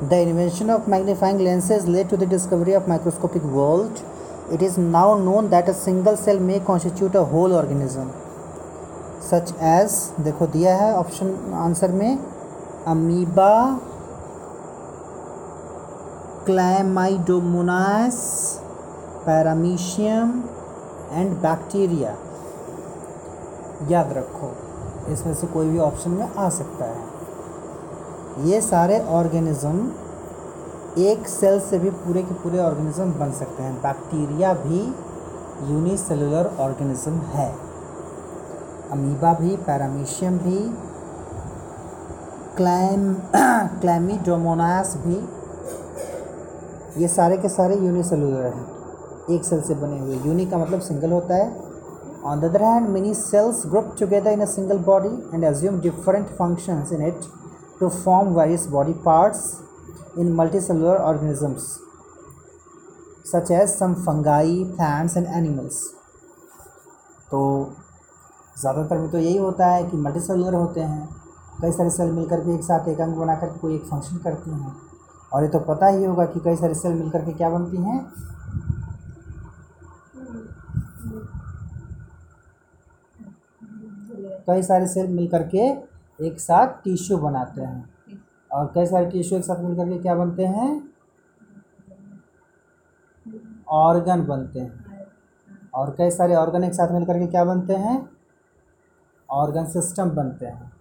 the 0.04 0.14
invention 0.14 0.70
of 0.72 0.90
magnifying 0.90 1.40
lenses 1.42 1.88
led 1.88 2.10
to 2.10 2.18
the 2.18 2.30
discovery 2.30 2.76
of 2.76 2.90
microscopic 2.90 3.44
world 3.54 4.54
it 4.54 4.64
is 4.64 4.80
now 4.80 5.18
known 5.20 5.50
that 5.50 5.70
a 5.70 5.74
single 5.74 6.16
cell 6.16 6.40
may 6.40 6.60
constitute 6.66 7.16
a 7.16 7.24
whole 7.34 7.54
organism 7.54 8.10
such 9.30 9.54
as 9.64 9.92
देखो 10.24 10.48
दिया 10.48 10.76
है 10.78 10.94
ऑप्शन 10.96 11.36
आंसर 11.58 11.92
में 11.92 12.18
amoeba 12.88 13.54
Chlamydomonas 16.46 18.20
paramecium 19.26 20.44
and 21.12 21.38
bacteria. 21.38 22.16
याद 23.90 24.14
रखो, 24.14 24.56
इसमें 25.12 25.34
से 25.34 25.48
कोई 25.48 25.70
भी 25.70 25.80
ऑप्शन 25.80 26.12
में 26.12 26.36
आ 26.36 26.50
सकता 26.50 26.86
है। 26.86 27.14
ये 28.44 28.62
सारे 28.62 29.00
ऑर्गेनिज्म 29.00 29.92
एक 30.98 31.28
सेल 31.28 31.60
से 31.60 31.80
भी 31.80 31.90
पूरे 31.90 32.24
के 32.24 32.34
पूरे 32.34 32.60
ऑर्गेनिज्म 32.60 33.14
बन 33.14 33.32
सकते 33.32 33.64
हैं। 33.64 33.82
बैक्टीरिया 33.82 34.54
भी 34.54 34.96
यूनिसेलुलर 35.74 36.52
ऑर्गेनिज्म 36.60 37.12
है। 37.12 37.56
अमीबा 38.92 39.34
भी, 39.34 39.56
पैरामीशियम 39.56 40.38
भी, 40.38 40.60
क्लैम, 42.58 43.14
क्लैमीडोमोनास 43.82 44.98
भी, 44.98 45.30
ये 47.02 47.08
सारे 47.08 47.38
के 47.38 47.50
सारे 47.50 47.76
यूनिसेलुलर 47.76 48.46
हैं। 48.46 48.83
एक 49.30 49.46
सेल 49.46 49.62
से 49.62 49.76
बने 49.76 50.00
हुए। 50.00 50.16
यूनि 50.18 50.46
का 50.46 50.58
मतलब 50.58 50.80
सिंगल 50.82 51.12
होता 51.12 51.36
है। 51.36 51.52
On 52.26 52.40
the 52.40 52.46
other 52.46 52.64
hand 52.64 52.88
many 52.90 53.14
cells 53.16 53.64
group 53.68 53.96
together 54.00 54.32
in 54.32 54.42
a 54.42 54.46
single 54.48 54.78
body 54.86 55.10
and 55.34 55.44
assume 55.44 55.80
different 55.82 56.28
functions 56.30 56.92
in 56.94 57.06
it 57.08 57.22
to 57.80 57.90
form 57.90 58.34
various 58.36 58.68
body 58.72 58.94
parts 59.06 59.42
in 60.18 60.26
multi 60.26 60.34
multicellular 60.34 60.98
organisms 60.98 61.64
such 63.26 63.52
as 63.52 63.68
some 63.70 63.94
fungi 63.96 64.64
plants 64.76 65.18
and 65.18 65.28
animals 65.28 65.84
तो 67.32 67.42
ज़्यादातर 68.60 68.98
में 68.98 69.10
तो 69.12 69.18
यही 69.18 69.38
होता 69.38 69.68
है 69.68 69.84
कि 69.84 69.86
multi 69.88 70.00
multicellular 70.00 70.54
होते 70.54 70.82
हैं। 70.82 71.10
कई 71.62 71.72
सारे 71.72 71.90
सेल 71.90 72.12
मिलकर 72.12 72.40
के 72.40 72.54
एक 72.56 72.64
साथ 72.64 72.88
एक 72.90 73.02
अंग 73.02 73.16
बनाकर 73.16 73.48
कोई 73.58 73.76
एक 73.76 73.84
फ़ंक्शन 73.86 74.18
करती 74.18 74.52
हैं। 74.52 74.74
और 75.32 75.44
ये 75.44 75.50
तो 75.50 75.60
पता 75.68 75.88
ही 75.88 76.04
होगा 76.06 76.26
कि 76.26 76.40
कई 76.40 76.56
सारे 76.56 76.74
सेल 76.74 76.94
मिलकर 76.94 77.26
के 77.26 77.32
क्या 77.34 77.50
बनती 77.50 77.78
हैं? 77.78 78.00
कई 84.34 84.64
सारे 84.64 84.88
सेल 84.88 85.08
मिलकर 85.08 85.48
के 85.48 85.94
एक 86.28 86.40
साथ 86.40 86.68
टिश्यू 86.68 87.18
बनाते 87.18 87.62
हैं। 87.62 87.90
और 88.52 88.72
कई 88.76 88.86
सारे 88.86 89.06
टिश्यू 89.06 89.38
एक 89.38 89.46
साथ 89.46 89.64
मिलकर 89.64 89.90
के 89.90 89.98
क्या 89.98 90.16
बनते 90.16 90.46
हैं? 90.46 90.90
ऑर्गन 93.70 94.26
बनते 94.26 94.60
हैं। 94.60 94.86
और 95.74 95.96
कई 95.98 96.12
सारे 96.12 96.36
ऑर्गन 96.36 96.64
एक 96.64 96.74
साथ 96.74 96.92
मिलकर 96.92 97.20
के 97.20 97.28
क्या 97.28 97.46
बनते 97.46 97.74
हैं? 97.74 98.10
ऑर्गन 99.30 99.66
सिस्टम 99.66 100.10
बनते 100.10 100.46
हैं। 100.46 100.74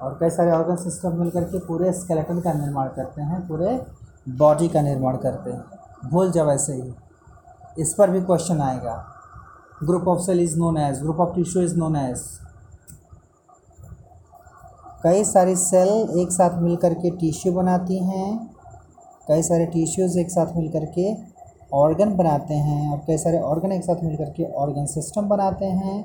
और 0.00 0.16
कई 0.20 0.30
सारे 0.30 0.50
ऑर्गन 0.50 0.76
सिस्टम 0.76 1.20
मिलकर 1.20 1.44
के 1.44 1.58
पूरे 1.58 1.92
स्केलेटन 1.92 2.40
का 2.40 2.52
निर्माण 2.52 2.88
करते 2.88 3.22
हैं, 3.22 3.48
पूरे 3.48 3.86
बॉडी 4.28 4.68
का 4.68 4.82
निर्माण 4.82 5.16
करते 5.16 5.50
हैं। 5.50 5.64
भूल 6.10 6.30
जाओ 6.30 6.50
ऐसे 6.50 6.72
ही। 6.72 6.94
इस 7.78 7.94
पर 7.94 8.10
भी 8.10 8.20
क्वेश्चन 8.20 8.60
आएगा। 8.60 9.06
Group 9.84 10.08
of 10.08 10.20
cell 10.20 10.40
is 10.40 10.58
known 10.58 10.76
as, 10.76 11.00
group 11.02 11.16
of 11.16 11.34
tissue 11.34 11.62
is 11.62 11.76
known 11.76 11.96
as. 11.96 12.47
कई 15.04 15.24
सारी 15.24 15.54
सेल 15.56 15.88
एक 16.20 16.30
साथ 16.32 16.58
मिलकर 16.62 16.94
के 16.94 17.10
टिश्यू 17.10 17.52
बनाती 17.52 17.98
हैं, 18.04 18.50
कई 19.28 19.42
सारे 19.42 19.66
टिश्यूज़ 19.66 20.18
एक 20.18 20.30
साथ 20.30 20.56
मिलकर 20.56 20.84
के 20.98 21.12
ऑर्गन 21.72 22.16
बनाते 22.16 22.54
हैं 22.54 22.90
और 22.92 22.98
कई 23.06 23.18
सारे 23.18 23.38
ऑर्गन 23.40 23.72
एक 23.72 23.84
साथ 23.84 24.02
मिलकर 24.04 24.30
के 24.30 24.44
ऑर्गन 24.54 24.86
सिस्टम 24.86 25.28
बनाते 25.28 25.66
हैं 25.66 25.98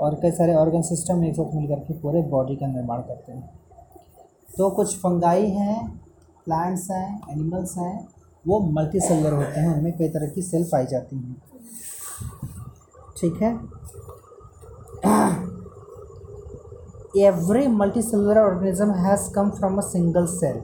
और 0.00 0.14
कई 0.14 0.30
सारे 0.30 0.54
ऑर्गन 0.54 0.82
सिस्टम 0.82 1.24
एक 1.24 1.34
साथ 1.36 1.54
मिलकर 1.54 1.80
के 1.80 1.94
पूरे 1.94 2.22
बॉडी 2.22 2.56
का 2.56 2.66
निर्माण 2.66 3.00
करते 3.00 3.32
हैं। 3.32 3.50
तो 4.58 4.70
कुछ 4.70 4.96
फंगाई 4.96 5.48
हैं, 5.50 6.00
प्लांट्स 6.46 6.90
हैं, 6.90 7.20
एनिमल्स 7.30 7.76
हैं, 7.78 8.08
वो 8.44 8.60
मल्टी 8.72 9.00
सेलर 9.00 9.32
होते 9.32 9.60
हैं, 9.60 9.74
उनमें 9.74 9.92
कई 9.92 10.08
तरह 10.08 10.28
की 10.28 10.42
सेल 10.42 10.64
पाई 10.72 10.86
जाती 10.86 11.16
हैं। 11.16 11.36
ठीक 13.16 13.42
है? 13.42 13.52
Every 17.16 17.66
multicellular 18.02 18.38
organism 18.38 18.92
has 18.92 19.28
come 19.32 19.50
from 19.50 19.76
a 19.78 19.80
single 19.82 20.24
cell 20.28 20.56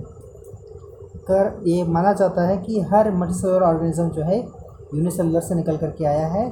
कर, 1.28 1.62
ये 1.66 1.83
माना 1.87 2.12
जाता 2.12 2.47
है 2.47 2.57
कि 2.59 2.80
हर 2.92 3.11
मल्टी 3.12 3.35
सेलुलर 3.35 3.62
ऑर्गेनिज्म 3.62 4.09
जो 4.11 4.23
है 4.23 4.38
यूनिसेलुलर 4.38 5.40
से 5.40 5.54
निकल 5.54 5.76
करके 5.76 6.04
आया 6.04 6.26
है, 6.28 6.47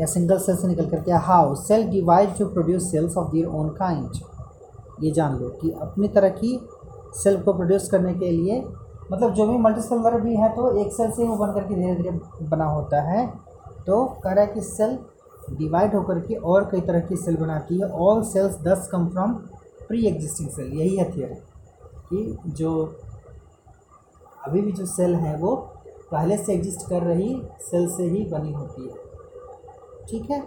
या 0.00 0.06
सिंगल 0.06 0.38
सेल 0.38 0.56
से 0.56 0.68
निकल 0.68 0.86
करके 0.90 1.10
आया। 1.10 1.20
How 1.20 1.54
cell 1.56 1.88
divide 1.90 2.36
to 2.38 2.46
produce 2.48 2.90
cells 2.90 3.16
of 3.16 3.30
their 3.32 3.46
own 3.48 3.68
kind 3.78 5.04
ये 5.04 5.10
जान 5.12 5.36
लो 5.38 5.48
कि 5.62 5.70
अपनी 5.82 6.08
तरह 6.08 6.28
की 6.38 6.58
सेल 7.14 7.40
को 7.42 7.52
प्रोड्यूस 7.52 7.88
करने 7.90 8.14
के 8.14 8.30
लिए 8.30 8.64
मतलब 9.12 9.32
जो 9.34 9.46
भी 9.46 9.58
मल्टी 9.58 9.80
सेलुलर 9.82 10.20
भी 10.20 10.36
है 10.36 10.48
तो 10.56 10.74
एक 10.80 10.92
सेल 10.92 11.10
से 11.10 11.24
वो 11.24 11.36
बन 11.36 11.52
करके 11.54 11.74
धीरे 11.74 11.94
धीरे 11.96 12.46
बना 12.48 12.66
होता 12.66 13.02
है। 13.02 13.26
तो 13.86 14.04
कह 14.24 14.32
रहा 14.32 14.44
है 14.44 14.52
कि 14.54 14.60
सेल 14.62 14.98
डिवाइड 15.50 15.94
होकर 15.94 16.18
के 16.20 16.34
और 16.34 16.68
कई 16.70 16.80
तरह 16.80 17.00
की 17.06 17.16
सेल 17.16 17.36
बनाती 17.36 17.78
है। 17.80 17.88
All 18.00 18.22
cells 18.24 18.58
thus 18.62 18.88
come 18.92 19.08
from 19.08 19.32
pre 19.88 20.06
existing 20.06 20.48
cell 20.50 20.72
यही 20.72 20.96
है 20.96 21.10
थियरी 21.12 21.34
कि 22.08 22.52
जो 22.52 22.72
अभी 24.46 24.60
भी 24.60 24.72
जो 24.72 24.86
सेल 24.86 25.14
है 25.16 25.36
वो 25.38 25.54
पहले 26.12 26.36
से 26.36 26.52
एग्जिस्ट 26.54 26.88
कर 26.88 27.02
रही 27.04 27.34
सेल 27.62 27.88
से 27.90 28.04
ही 28.04 28.24
बनी 28.30 28.52
होती 28.52 28.82
है। 28.82 28.94
ठीक 30.08 30.30
है? 30.30 30.42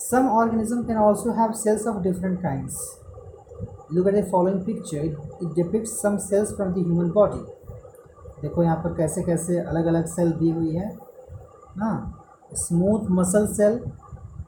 Some 0.00 0.28
organism 0.30 0.82
can 0.84 0.96
also 0.98 1.32
have 1.32 1.52
cells 1.58 1.86
of 1.86 2.02
different 2.02 2.40
kinds 2.42 2.78
look 3.92 4.08
at 4.08 4.14
the 4.14 4.24
following 4.30 4.64
picture 4.64 5.04
it 5.04 5.52
depicts 5.54 6.00
some 6.02 6.16
cells 6.20 6.54
from 6.56 6.72
the 6.72 6.86
human 6.86 7.10
body 7.10 7.44
देखो 8.42 8.62
यहाँ 8.62 8.76
पर 8.84 8.94
कैसे 8.96 9.22
कैसे 9.22 9.58
अलग 9.60 9.86
अलग 9.86 10.06
सेल 10.06 10.32
दी 10.32 10.50
हुई 10.50 10.74
है। 10.74 10.88
हाँ। 11.78 12.21
स्मूथ 12.54 13.10
मसल 13.10 13.46
सेल, 13.54 13.80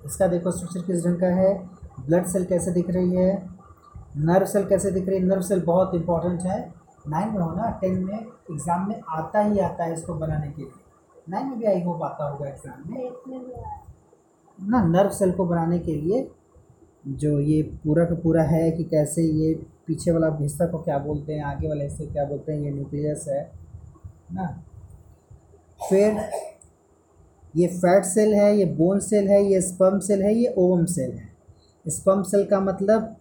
इसका 0.06 0.26
देखो 0.26 0.50
स्ट्रक्चर 0.50 0.86
किस 0.86 1.04
ढंग 1.04 1.20
का 1.20 1.26
है 1.36 1.54
ब्लड 2.00 2.26
सेल 2.26 2.44
कैसे 2.44 2.70
दिख 2.72 2.90
रही 2.90 3.16
है 3.16 3.32
नर्व 4.18 4.46
सेल 4.46 4.64
कैसे 4.68 4.90
दिख 4.90 5.08
रही 5.08 5.18
है 5.18 5.24
नर्व 5.24 5.42
सेल 5.42 5.62
बहुत 5.64 5.94
इंपॉर्टेंट 5.94 6.42
है। 6.42 6.58
नाइन 7.08 7.28
में 7.28 7.40
हो 7.40 7.50
ना 7.52 7.70
टेन 7.80 7.98
में 8.04 8.18
एग्ज़ाम 8.18 8.88
में 8.88 9.00
आता 9.10 9.40
ही 9.40 9.58
आता 9.60 9.84
है 9.84 9.92
इसको 9.92 10.14
बनाने 10.14 10.50
के 10.50 10.62
लिए। 10.62 10.70
नाइन 11.28 11.46
में 11.48 11.58
भी 11.58 11.64
आई 11.66 11.82
होप 11.82 12.02
आता 12.02 12.28
होगा 12.28 12.48
एग्ज़ाम 12.48 12.90
में। 12.90 13.10
ना 14.58 14.82
नर्व 14.84 15.10
सेल 15.10 15.32
को 15.32 15.44
बनाने 15.46 15.78
के 15.78 15.94
लिए 15.94 16.28
जो 17.06 17.38
ये 17.40 17.62
पूरा 17.84 18.04
का 18.04 18.14
पूरा 18.14 18.42
है 18.44 18.70
कि 18.70 18.84
कैसे 18.84 19.22
ये 19.22 19.54
पीछे 19.86 20.10
वाला 20.10 20.28
हिस्सा 20.36 20.66
को 20.66 20.78
क्या 20.78 20.98
बोलते 20.98 21.32
हैं, 21.32 21.42
आगे 21.44 21.68
वाले 21.68 21.84
हिस्से 21.84 22.06
को 22.06 22.12
क्या 22.12 22.24
बोलते 22.24 22.52
हैं, 22.52 22.60
ये 22.60 22.70
न्यूक्लियस 22.70 23.24
है। 23.28 23.42
ना? 24.32 24.46
फिर 25.80 26.20
ये 27.54 27.66
फैट 27.68 28.04
सेल 28.04 28.34
है, 28.34 28.56
ये 28.58 28.64
बोन 28.74 29.00
सेल 29.00 29.28
है, 29.28 29.44
ये 29.44 29.60
स्पम 29.60 29.98
सेल 29.98 30.22
है, 30.22 30.34
ये 30.34 30.54
ओवम 30.58 30.84
सेल 30.84 31.10
है। 31.10 31.32
स्पम 31.86 32.22
सेल 32.22 32.44
का 32.50 32.60
मतलब 32.60 33.16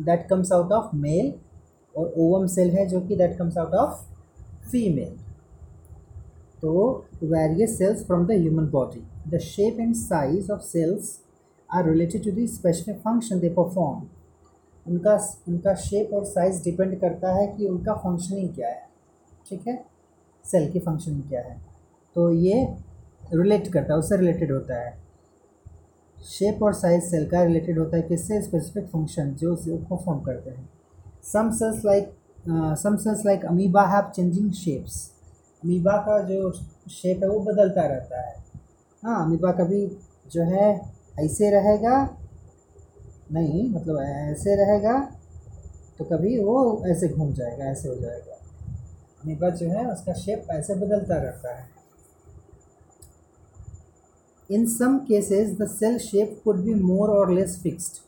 that 0.00 0.26
comes 0.28 0.52
out 0.52 0.72
of 0.72 0.94
male 0.96 1.32
और 1.94 2.12
ओवम 2.18 2.46
सेल 2.46 2.70
है 2.70 2.86
जो 2.88 3.00
कि 3.00 3.16
that 3.16 3.36
comes 3.38 3.58
out 3.58 3.74
of 3.74 4.04
female 4.70 5.16
तो 6.62 6.72
various 7.22 7.76
cells 7.78 8.04
from 8.06 8.26
the 8.26 8.30
human 8.32 8.66
body 8.70 9.02
the 9.30 9.38
shape 9.40 9.80
and 9.80 9.94
size 9.94 10.50
of 10.52 10.60
cells 10.62 11.18
are 11.68 11.88
related 11.88 12.24
to 12.24 12.30
the 12.30 12.46
specific 12.48 12.96
function 13.00 13.40
they 13.40 13.48
perform 13.58 14.06
उनका 14.86 15.16
उनका 15.48 15.74
shape 15.74 16.12
और 16.14 16.24
size 16.24 16.62
depend 16.64 17.00
करता 17.00 17.34
है 17.34 17.46
कि 17.46 17.66
उनका 17.66 17.94
फंक्शनिंग 17.94 18.54
क्या 18.54 18.68
है। 18.68 18.88
ठीक 19.48 19.66
है? 19.68 19.84
सेल 20.44 20.70
की 20.72 20.78
फंक्शनिंग 20.78 21.22
क्या 21.28 21.40
है। 21.40 21.69
तो 22.16 22.30
ये 22.32 22.64
रिलेट 23.32 23.72
करता 23.72 23.92
है, 23.92 23.98
उससे 23.98 24.16
रिलेटेड 24.16 24.52
होता 24.52 24.80
है। 24.80 24.98
शेप 26.16 26.62
और 26.62 26.72
साइज़ 26.74 27.04
सेल 27.04 27.28
का 27.28 27.42
रिलेटेड 27.42 27.78
होता 27.78 27.96
है 27.96 28.02
किससे 28.02 28.40
स्पेसिफिक 28.42 28.86
फ़ंक्शन 28.86 29.30
जो 29.34 29.52
उसे 29.54 29.76
परफॉर्म 29.84 30.20
करते 30.20 30.50
हैं। 30.50 30.68
Some 31.24 31.50
cells 31.52 31.84
like 31.84 32.12
some 32.78 32.96
cells 32.96 33.24
like 33.26 33.44
amoeba 33.46 33.86
have 33.86 34.10
changing 34.16 34.50
shapes 34.54 35.10
amoeba 35.62 35.96
का 35.98 36.18
जो 36.24 36.50
शेप 36.90 37.22
है 37.22 37.28
वो 37.28 37.40
बदलता 37.42 37.82
रहता 37.82 38.20
है। 38.20 38.34
हाँ 39.02 39.24
अमीबा 39.24 39.52
कभी 39.54 39.86
जो 40.32 40.42
है 40.44 40.68
ऐसे 41.20 41.50
रहेगा, 41.50 41.96
नहीं 43.32 43.68
मतलब 43.70 44.00
ऐसे 44.00 44.54
रहेगा 44.56 44.98
तो 45.98 46.04
कभी 46.06 46.38
वो 46.38 46.82
ऐसे 46.86 47.08
घूम 47.08 47.32
जाएगा, 47.32 47.64
ऐसे 47.64 47.88
हो 47.88 47.94
जाएगा। 47.94 48.34
अमीबा 49.24 49.50
जो 49.50 49.68
है 49.68 49.86
उसका 49.86 50.12
शेप 50.14 50.46
ऐसे 50.50 50.74
बदलता 50.76 51.16
रहता 51.16 51.54
है। 51.54 51.68
In 54.50 54.64
some 54.68 54.96
cases 55.08 55.50
the 55.58 55.66
cell 55.70 55.98
shape 56.00 56.40
could 56.44 56.60
be 56.64 56.74
more 56.76 57.10
or 57.10 57.32
less 57.32 57.58
fixed 57.62 57.98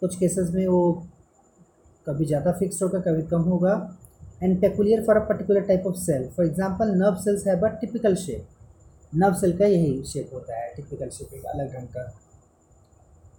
कुछ 0.00 0.16
केसेस 0.18 0.50
में 0.54 0.66
वो 0.66 0.92
कभी 2.06 2.24
ज़्यादा 2.26 2.52
फिक्स्ड 2.52 2.82
होगा, 2.82 2.98
कभी 3.00 3.22
कम 3.28 3.42
होगा। 3.42 3.74
And 4.42 4.60
peculiar 4.60 5.04
for 5.06 5.16
a 5.16 5.20
particular 5.28 5.60
type 5.62 5.86
of 5.86 5.96
cell 5.96 6.28
for 6.36 6.46
example 6.46 6.90
nerve 6.96 7.16
cells 7.22 7.46
है 7.46 7.60
but 7.60 7.80
typical 7.80 8.14
shape 8.16 9.16
nerve 9.16 9.34
cell 9.40 9.56
का 9.58 9.66
यही 9.66 10.02
शेप 10.06 10.30
होता 10.34 10.58
है 10.58 10.72
टिपिकल 10.76 11.08
शेप 11.10 11.34
एक 11.34 11.44
अलग 11.46 11.72
ढंग 11.74 11.88
का। 11.88 12.12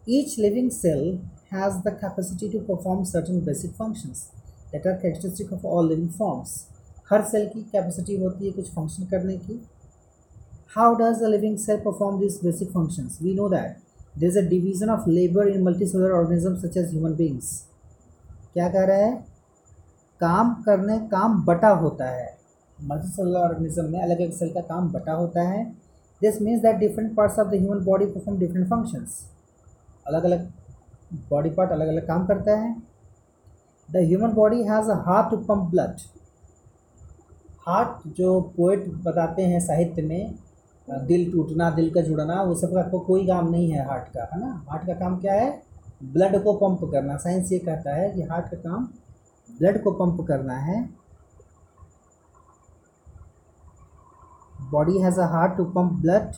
Each 0.10 0.38
living 0.40 0.70
cell 0.72 1.04
has 1.54 1.78
the 1.80 1.98
capacity 2.02 2.50
to 2.50 2.60
perform 2.66 3.04
certain 3.06 3.40
basic 3.46 3.72
functions 3.74 4.28
that 4.72 4.88
are 4.88 4.94
characteristic 4.94 5.54
of 5.54 5.66
all 5.68 5.90
living 5.90 6.10
forms 6.14 6.66
her 7.12 7.24
cell 7.32 7.48
की 7.50 7.62
कैपेसिटी 7.72 8.18
होती 8.18 8.46
है 8.46 8.52
कुछ 8.52 8.72
फ़ंक्शन 8.72 9.06
करने 9.08 9.38
की। 9.38 9.62
How 10.74 10.94
does 10.94 11.22
a 11.22 11.30
living 11.30 11.58
cell 11.58 11.78
perform 11.80 12.20
these 12.20 12.38
basic 12.38 12.72
functions? 12.72 13.18
We 13.22 13.34
know 13.34 13.48
that 13.50 13.78
there 14.16 14.28
is 14.30 14.36
a 14.36 14.42
division 14.42 14.90
of 14.90 15.08
labor 15.08 15.48
in 15.48 15.64
multicellular 15.64 16.14
organisms 16.14 16.62
such 16.62 16.76
as 16.76 16.92
human 16.92 17.16
beings. 17.16 17.52
क्या 18.54 18.68
कह 18.70 18.84
रहा 18.86 18.98
है? 18.98 19.14
काम 20.22 20.54
करने 20.66 20.98
काम 21.14 21.42
बटा 21.46 21.70
होता 21.84 22.10
है। 22.10 22.28
मल्टीसेलुलर 22.80 23.40
ऑर्गेनिज्म 23.40 23.86
में 23.92 24.00
अलग 24.02 24.20
अलग 24.20 24.32
सेल 24.34 24.54
का 24.54 24.62
काम 24.74 24.92
बटा 24.92 25.14
होता 25.14 25.48
है। 25.50 25.64
This 26.22 26.42
means 26.42 26.62
that 26.62 26.76
different 26.80 27.16
parts 27.16 27.40
of 27.40 27.48
the 27.48 27.62
human 27.62 27.84
body 27.86 28.06
perform 28.06 28.40
different 28.40 28.68
functions 28.70 29.20
अलग 30.08 30.24
अलग 30.24 30.48
बॉडी 31.30 31.50
पार्ट 31.58 31.72
अलग 31.72 31.88
अलग 31.88 32.08
काम 32.08 32.26
करता 32.28 32.60
है। 32.60 32.76
The 33.90 34.08
human 34.08 34.34
body 34.34 34.64
has 34.64 34.90
a 34.92 35.04
heart 35.08 35.30
to 35.32 35.38
pump 35.50 35.70
blood 35.72 36.08
heart 37.68 38.08
जो 38.18 38.40
पोइट 38.58 38.88
बताते 39.04 39.46
हैं 39.52 39.60
साहित्य 39.60 40.02
में 40.02 40.34
दिल 40.88 41.32
टूटना, 41.32 41.70
दिल 41.72 41.90
का 41.90 42.02
जुड़ना, 42.02 42.42
वो 42.44 42.56
सब 42.56 42.74
का 42.74 42.98
कोई 42.98 43.26
काम 43.28 43.50
नहीं 43.50 43.70
है 43.72 43.86
हार्ट 43.88 44.08
का, 44.14 44.24
है 44.34 44.40
ना? 44.40 44.66
हार्ट 44.70 44.86
का 44.88 44.94
काम 44.96 45.18
क्या 45.20 45.34
है? 45.34 45.50
ब्लड 46.04 46.44
को 46.44 46.54
पंप 46.56 46.90
करना। 46.92 47.16
साइंस 47.18 47.52
ये 47.52 47.60
कहता 47.60 47.96
है 47.96 48.10
कि 48.12 48.22
हार्ट 48.24 48.50
का 48.50 48.58
काम 48.60 48.88
ब्लड 49.50 49.82
को 49.84 49.92
पंप 49.94 50.26
करना 50.28 50.54
है। 50.60 50.84
Body 54.72 54.98
has 55.00 55.20
a 55.20 55.26
heart 55.32 55.56
to 55.58 55.64
pump 55.72 55.92
blood 56.02 56.36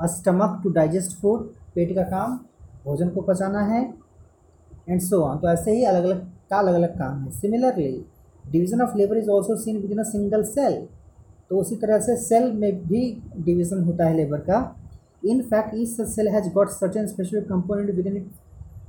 a 0.00 0.06
stomach 0.08 0.60
to 0.62 0.70
digest 0.70 1.16
food 1.20 1.46
पेट 1.74 1.94
का 1.96 2.02
काम 2.10 2.38
भोजन 2.84 3.08
को 3.10 3.20
पचाना 3.22 3.60
है 3.66 3.82
एंड 4.88 5.00
सो 5.00 5.20
ऑन 5.22 5.38
तो 5.38 5.48
ऐसे 5.48 5.72
ही 5.72 5.84
अलग 5.84 6.04
अलग 6.04 6.26
का 6.50 6.58
अलग 6.58 6.74
अलग 6.74 6.98
काम 6.98 7.24
है। 7.24 7.30
Similarly 7.32 7.92
division 8.44 8.82
of 8.82 8.96
labour 8.96 9.16
is 9.18 9.28
also 9.30 9.56
seen 9.56 9.80
within 9.92 9.98
a 9.98 10.04
single 10.04 10.42
cell 10.46 10.74
तो 11.52 11.58
उसी 11.60 11.76
तरह 11.76 11.98
से 12.00 12.16
सेल 12.16 12.52
में 12.52 12.72
भी 12.82 13.00
डिवीज़न 13.36 13.82
होता 13.84 14.04
है 14.04 14.16
लेबर 14.16 14.38
का। 14.40 14.58
In 15.24 15.40
fact 15.48 15.74
each 15.76 15.88
cell 16.10 16.28
has 16.28 16.48
got 16.52 16.68
certain 16.70 17.06
specific 17.06 17.44
component 17.48 17.90
within 18.06 18.16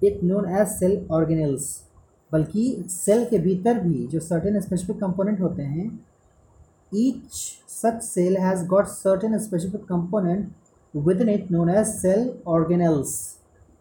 it 0.03 0.23
known 0.23 0.45
as 0.51 0.67
cell 0.69 0.95
organelles 1.11 1.65
बल्कि 2.31 2.63
सेल 2.89 3.25
के 3.29 3.39
भीतर 3.39 3.79
भी 3.79 4.05
जो 4.07 4.19
सर्टेन 4.19 4.59
स्पेसिफिक 4.61 4.99
कंपोनेंट 4.99 5.41
होते 5.41 5.63
हैं 5.63 5.87
each 6.91 7.33
such 7.71 8.01
cell 8.03 8.37
has 8.37 8.65
got 8.67 8.87
certain 8.87 9.37
specific 9.39 9.83
component 9.89 10.47
within 11.21 11.29
it 11.29 11.51
known 11.51 11.69
as 11.69 11.85
cell 11.87 12.31
organelles 12.47 13.09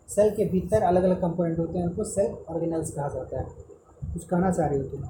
cell 0.09 0.31
के 0.37 0.49
भीतर 0.51 0.83
अलग 0.83 1.03
अलग 1.03 1.21
कंपोनेंट 1.21 1.59
होते 1.59 1.79
हैं, 1.79 1.87
उनको 1.87 2.05
सेल 2.05 2.35
ऑर्गेनल्स 2.49 2.91
कहा 2.91 3.09
जाता 3.09 3.41
है। 3.41 3.47
कुछ 4.13 4.25
कहना 4.25 4.51
चाह 4.51 4.67
रही 4.67 4.79
हो 4.79 4.85
तुम? 4.87 5.03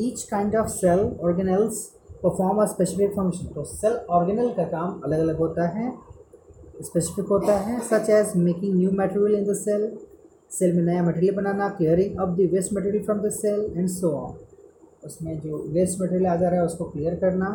Each 0.00 0.22
kind 0.22 0.56
of 0.56 0.68
cell 0.70 1.00
organelles 1.24 1.82
perform 2.24 2.62
a 2.62 2.64
specific 2.72 3.10
function 3.16 3.46
तो 3.54 3.64
सेल 3.64 3.92
ऑर्गेनल 4.18 4.48
का 4.56 4.64
काम 4.72 5.00
अलग 5.04 5.18
अलग 5.20 5.38
होता 5.38 5.66
है। 5.76 5.90
स्पेसिफिक 6.82 7.26
होता 7.30 7.56
है 7.58 7.78
such 7.88 8.10
as 8.10 8.32
making 8.36 8.74
new 8.76 8.90
material 9.00 9.38
in 9.38 9.44
the 9.50 9.56
cell 9.56 9.90
cell 10.50 10.76
में 10.76 10.82
नया 10.84 11.02
material 11.02 11.34
banana 11.36 11.68
clearing 11.76 12.18
up 12.20 12.28
the 12.38 12.48
waste 12.54 12.72
material 12.76 13.04
from 13.04 13.20
the 13.20 13.30
cell 13.32 13.60
and 13.76 13.88
so 13.90 14.10
on 14.16 14.34
उसमें 15.06 15.38
जो 15.40 15.64
वेस्ट 15.74 16.00
मटेरियल 16.02 16.26
आ 16.26 16.36
जा 16.36 16.48
रहा 16.48 16.60
है, 16.60 16.66
उसको 16.66 16.84
क्लियर 16.90 17.14
करना। 17.24 17.48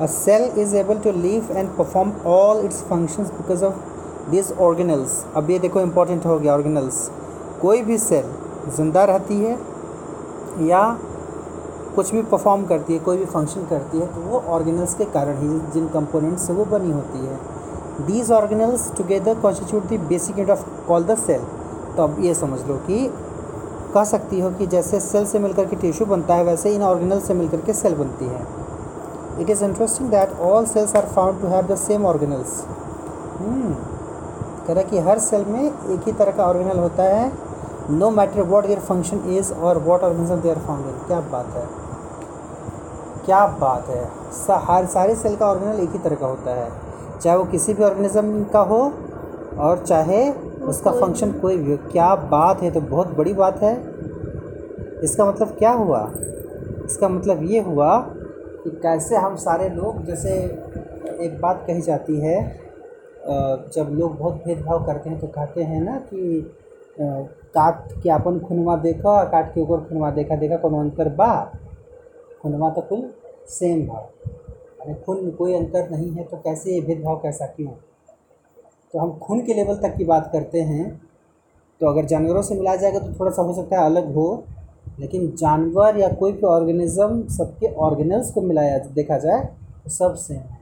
A 0.00 0.06
cell 0.06 0.44
is 0.62 0.72
able 0.74 0.98
to 1.04 1.12
live 1.12 1.48
and 1.60 1.70
perform 1.76 2.10
all 2.32 2.60
its 2.66 2.76
functions 2.88 3.30
because 3.38 3.62
of 3.68 3.78
these 4.32 4.50
organelles. 4.66 5.14
अब 5.36 5.50
ये 5.50 5.58
देखो 5.58 5.80
इम्पोर्टेंट 5.80 6.26
हो 6.26 6.38
गया 6.38 6.52
ऑर्गेनल्स 6.52 6.98
कोई 7.62 7.82
भी 7.82 7.98
सेल 7.98 8.30
ज़िंदा 8.76 9.04
रहती 9.10 9.38
है 9.40 9.56
या 10.60 10.82
कुछ 11.96 12.12
भी 12.12 12.22
परफॉर्म 12.22 12.64
करती 12.66 12.92
है, 12.92 12.98
कोई 13.00 13.16
भी 13.16 13.24
फ़ंक्शन 13.26 13.64
करती 13.66 13.98
है 13.98 14.06
तो 14.06 14.20
वो 14.22 14.42
ऑर्गेनल्स 14.48 14.94
के 14.94 15.04
कारण 15.06 15.36
ही, 15.38 15.48
जिन 15.72 15.88
कंपोनेंट्स 15.88 16.46
से 16.46 16.52
वो 16.52 16.64
बनी 16.66 16.92
होती 16.92 17.18
है। 17.18 17.38
These 18.06 18.30
organelles 18.32 18.90
together 18.96 19.34
constitute 19.40 19.86
the 19.86 20.00
basic 20.08 20.38
unit 20.38 20.50
of 20.50 20.64
call 20.88 21.04
the 21.04 21.16
cell 21.18 21.40
तो 21.96 22.02
अब 22.02 22.16
ये 22.20 22.34
समझ 22.34 22.60
लो 22.68 22.76
कि 22.86 23.08
कह 23.94 24.04
सकती 24.04 24.40
हो 24.40 24.50
कि 24.50 24.66
जैसे 24.66 25.00
सेल 25.00 25.24
से 25.26 25.38
मिलकर 25.38 25.66
के 25.66 25.76
टिश्यू 25.76 26.06
बनता 26.06 26.34
है, 26.34 26.44
वैसे 26.44 26.74
इन 26.74 26.82
ऑर्गेनल 26.82 27.20
से 27.20 27.34
मिलकर 27.34 27.60
के 27.60 27.72
सेल 27.74 27.94
बनती 27.94 28.24
है। 28.24 28.46
It 29.40 29.50
is 29.50 29.64
interesting 29.64 30.08
that 30.10 30.38
all 30.42 30.64
cells 30.66 30.94
are 30.96 31.06
found 31.06 31.40
to 31.40 31.48
have 31.48 31.66
the 31.66 31.76
same 31.78 32.06
organelles 32.06 32.62
कह 34.66 34.72
रहा 34.72 34.82
कि 34.82 34.98
हर 35.00 35.18
सेल 35.20 35.44
में 35.48 35.62
एक 35.62 36.00
ही 36.06 36.12
तरह 36.12 36.32
का 36.32 36.44
ऑर्गेनल 36.44 36.78
होता 36.78 37.02
है। 37.04 37.30
No 37.90 38.10
matter 38.10 38.42
what 38.42 38.66
their 38.66 38.78
function 38.78 39.20
is 39.32 39.52
और 39.52 39.78
what 39.82 40.02
organism 40.04 40.36
they 40.40 40.50
are 40.50 40.58
found 40.58 40.86
in 40.86 40.98
क्या 41.06 41.20
बात 41.32 41.54
है? 41.54 41.62
क्या 43.26 43.46
बात 43.60 43.88
है? 43.88 44.02
हर 44.66 44.86
सारे 44.86 45.14
सेल 45.14 45.36
का 45.36 45.46
ऑर्गेनल 45.46 45.80
एक 45.82 45.92
ही 45.92 45.98
तरह 45.98 46.16
का 46.16 46.26
होता 46.26 46.54
है। 46.54 46.70
चाहे 47.20 47.36
वो 47.36 47.44
किसी 47.44 47.74
भी 47.74 47.84
ऑर्गेनिज्म 47.84 48.42
का 48.52 48.60
हो 48.62 48.80
और 49.58 49.84
चाहे 49.84 50.30
उसका 50.68 50.90
फ़ंक्शन 50.90 51.32
कोई 51.40 51.56
भी 51.56 51.72
हो। 51.72 51.78
क्या 51.92 52.14
बात 52.30 52.62
है? 52.62 52.70
तो 52.70 52.80
बहुत 52.80 53.16
बड़ी 53.16 53.32
बात 53.34 53.62
है। 53.62 53.74
इसका 55.04 55.24
मतलब 55.24 55.56
क्या 55.58 55.72
हुआ? 55.72 56.00
इसका 56.84 57.08
मतलब 57.08 57.42
ये 57.50 57.60
हुआ 57.62 57.98
कि 58.62 58.70
कैसे 58.82 59.16
हम 59.16 59.36
सारे 59.38 59.68
लोग 59.70 60.04
जैसे 60.04 60.34
एक 61.24 61.38
बात 61.42 61.64
कही 61.66 61.80
जाती 61.80 62.20
है 62.20 62.38
जब 63.74 63.88
लोग 63.90 64.18
बहुत 64.18 64.34
भेदभाव 64.44 64.84
करते 64.86 65.10
हैं 65.10 65.18
तो 65.20 65.26
कहते 65.26 65.62
हैं 65.62 65.80
ना 65.82 65.96
कि 66.04 66.20
काट 67.00 67.92
के 68.02 68.10
अपन 68.10 68.38
खुनवा 68.38 68.76
देखा, 68.76 69.24
काट 69.24 69.54
के 69.54 69.60
ऊपर 69.60 69.80
खुनवा 69.80 70.10
देखा 70.10 70.36
देखा 70.36 70.56
कोनो 70.56 70.80
अंतर 70.80 71.08
बा? 71.08 71.34
खुनवा 72.42 72.70
तो 72.70 72.80
कुल 72.80 73.08
सेम 73.48 73.86
बा। 73.86 73.98
अरे 74.80 74.94
खून 74.94 75.24
में 75.24 75.34
कोई 75.36 75.54
अंतर 75.54 75.88
नहीं 75.90 76.10
है 76.12 76.24
तो 76.24 76.36
कैसे 76.36 76.74
ये 76.74 76.80
भेदभाव 76.80 77.16
कैसा 77.16 77.46
क्यों? 77.46 77.70
तो 78.92 78.98
हम 78.98 79.18
खून 79.18 79.40
के 79.40 79.54
लेवल 79.54 79.76
तक 79.76 79.96
की 79.96 80.04
बात 80.04 80.28
करते 80.32 80.60
हैं। 80.60 81.00
तो 81.80 81.86
अगर 81.86 82.04
जानवरों 82.04 82.42
से 82.42 82.54
मिलाया 82.54 82.76
जाएगा 82.76 82.98
तो 82.98 83.12
थोड़ा 83.20 83.30
सा 83.30 83.42
हो 83.42 83.54
सकता 83.54 83.78
है 83.78 83.84
अलग 83.86 84.12
हो, 84.14 84.44
लेकिन 85.00 85.30
जानवर 85.36 85.98
या 85.98 86.08
कोई 86.10 86.32
भी 86.32 86.46
ऑर्गेनिज्म 86.46 87.26
सबके 87.28 87.74
ऑर्गेनल्स 87.74 88.30
को 88.30 88.40
मिलाया, 88.40 88.78
देखा 88.78 89.18
जाए 89.18 89.44
तो 89.84 89.90
सब 89.90 90.14
सेम 90.14 90.38
है। 90.38 90.57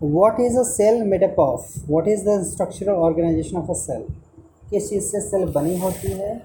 What 0.00 0.40
is 0.40 0.58
a 0.58 0.62
cell 0.62 1.02
made up 1.06 1.38
of 1.40 1.90
what 1.90 2.08
is 2.08 2.24
the 2.28 2.42
structural 2.46 2.94
organisation 2.94 3.56
of 3.56 3.70
a 3.70 3.74
cell 3.74 4.04
किस 4.70 4.88
चीज़ 4.90 5.04
से 5.04 5.20
सेल 5.20 5.44
बनी 5.52 5.78
होती 5.80 6.12
है? 6.12 6.40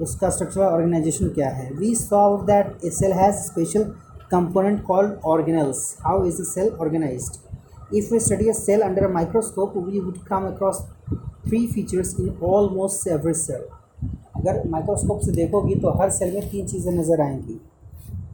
उसका 0.00 0.30
स्ट्रक्चरल 0.30 0.64
ऑर्गेनाइजेशन 0.64 1.28
क्या 1.34 1.48
है? 1.50 1.70
We 1.74 1.94
solve 1.94 2.44
that 2.46 2.84
a 2.84 2.90
cell 2.90 3.12
has 3.12 3.36
special 3.36 3.84
component 4.30 4.82
called 4.84 5.12
organelles. 5.26 5.80
How 6.00 6.24
is 6.26 6.36
the 6.36 6.44
cell 6.44 6.68
organise 6.80 7.30
if 7.94 8.12
we 8.12 8.20
study 8.20 8.48
a 8.48 8.52
cell 8.52 8.80
under 8.80 9.04
a 9.04 9.08
microscope 9.12 9.76
we 9.76 10.00
would 10.00 10.18
come 10.28 10.46
across 10.46 10.80
three 11.46 11.66
features 11.66 12.14
in 12.20 12.28
almost 12.44 13.08
every 13.08 13.34
cell 13.34 13.62
अगर 14.36 14.62
microscope 14.70 15.20
से 15.20 15.32
देखोगी 15.32 15.74
तो 15.80 15.98
हर 16.00 16.10
cell 16.10 16.34
में 16.34 16.50
तीन 16.50 16.66
चीज़ें 16.66 16.92
नज़र 16.92 17.20
आएँगी। 17.20 17.60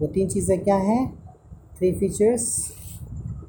वो 0.01 0.07
तीन 0.15 0.29
चीज़ें 0.29 0.59
क्या 0.65 0.77
हैं? 0.77 1.07
थ्री 1.79 1.93
फीचर्स 2.01 2.49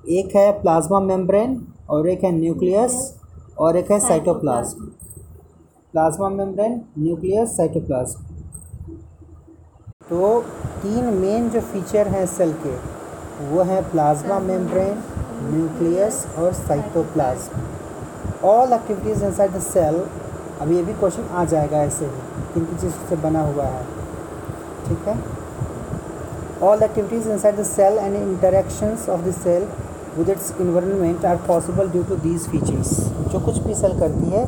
एक 0.10 0.36
है 0.36 0.52
प्लाज्मा 0.52 1.00
मेम्ब्रेन 1.00 1.68
और 1.89 2.08
एक 2.08 2.24
है 2.24 2.32
न्यूक्लियस 2.32 2.96
और 3.60 3.78
एक 3.78 3.91
है 3.91 4.00
cytoplasm. 4.00 4.86
Plasma 5.94 6.30
membrane, 6.30 6.82
nucleus, 7.00 7.56
cytoplasm. 7.58 8.24
तो 10.10 10.41
तीन 10.82 11.06
मेन 11.13 11.50
जो 11.50 11.62
फीचर 11.62 12.08
हैं 12.08 12.26
सेल 12.26 12.54
के, 12.65 12.76
वो 13.50 13.63
हैं 13.63 13.82
प्लाज्मा 13.91 14.39
मेम्ब्रेन, 14.39 15.04
न्यूक्लियस 15.44 16.26
और 16.39 16.54
cytoplasm. 16.54 17.62
All 18.48 18.74
activities 18.74 19.24
inside 19.26 19.52
the 19.52 19.60
cell 19.60 20.04
अभी 20.62 20.76
ये 20.76 20.84
भी 20.84 20.94
क्वेश्चन 20.94 21.24
आ 21.24 21.46
जाएगा 21.46 21.78
ऐसे 21.78 22.06
ही 22.06 22.12
किन 22.54 22.65
किन 22.65 22.78
चीज़ 22.78 22.94
से 23.10 23.15
बना 23.15 23.41
हुआ 23.48 23.63
है। 23.63 23.84
ठीक 24.88 25.08
है? 25.08 25.18
All 26.63 26.84
activities 26.84 27.30
inside 27.30 27.56
the 27.56 27.63
cell 27.63 27.98
and 27.98 28.15
interactions 28.15 29.10
of 29.10 29.22
the 29.22 29.32
cell 29.34 29.68
with 30.17 30.30
its 30.30 30.51
environment 30.62 31.25
are 31.25 31.36
possible 31.47 31.89
due 31.89 32.04
to 32.04 32.15
these 32.15 32.47
features 32.49 32.89
जो 33.32 33.39
कुछ 33.39 33.58
भी 33.58 33.73
सेल 33.75 33.99
करती 33.99 34.30
है, 34.30 34.43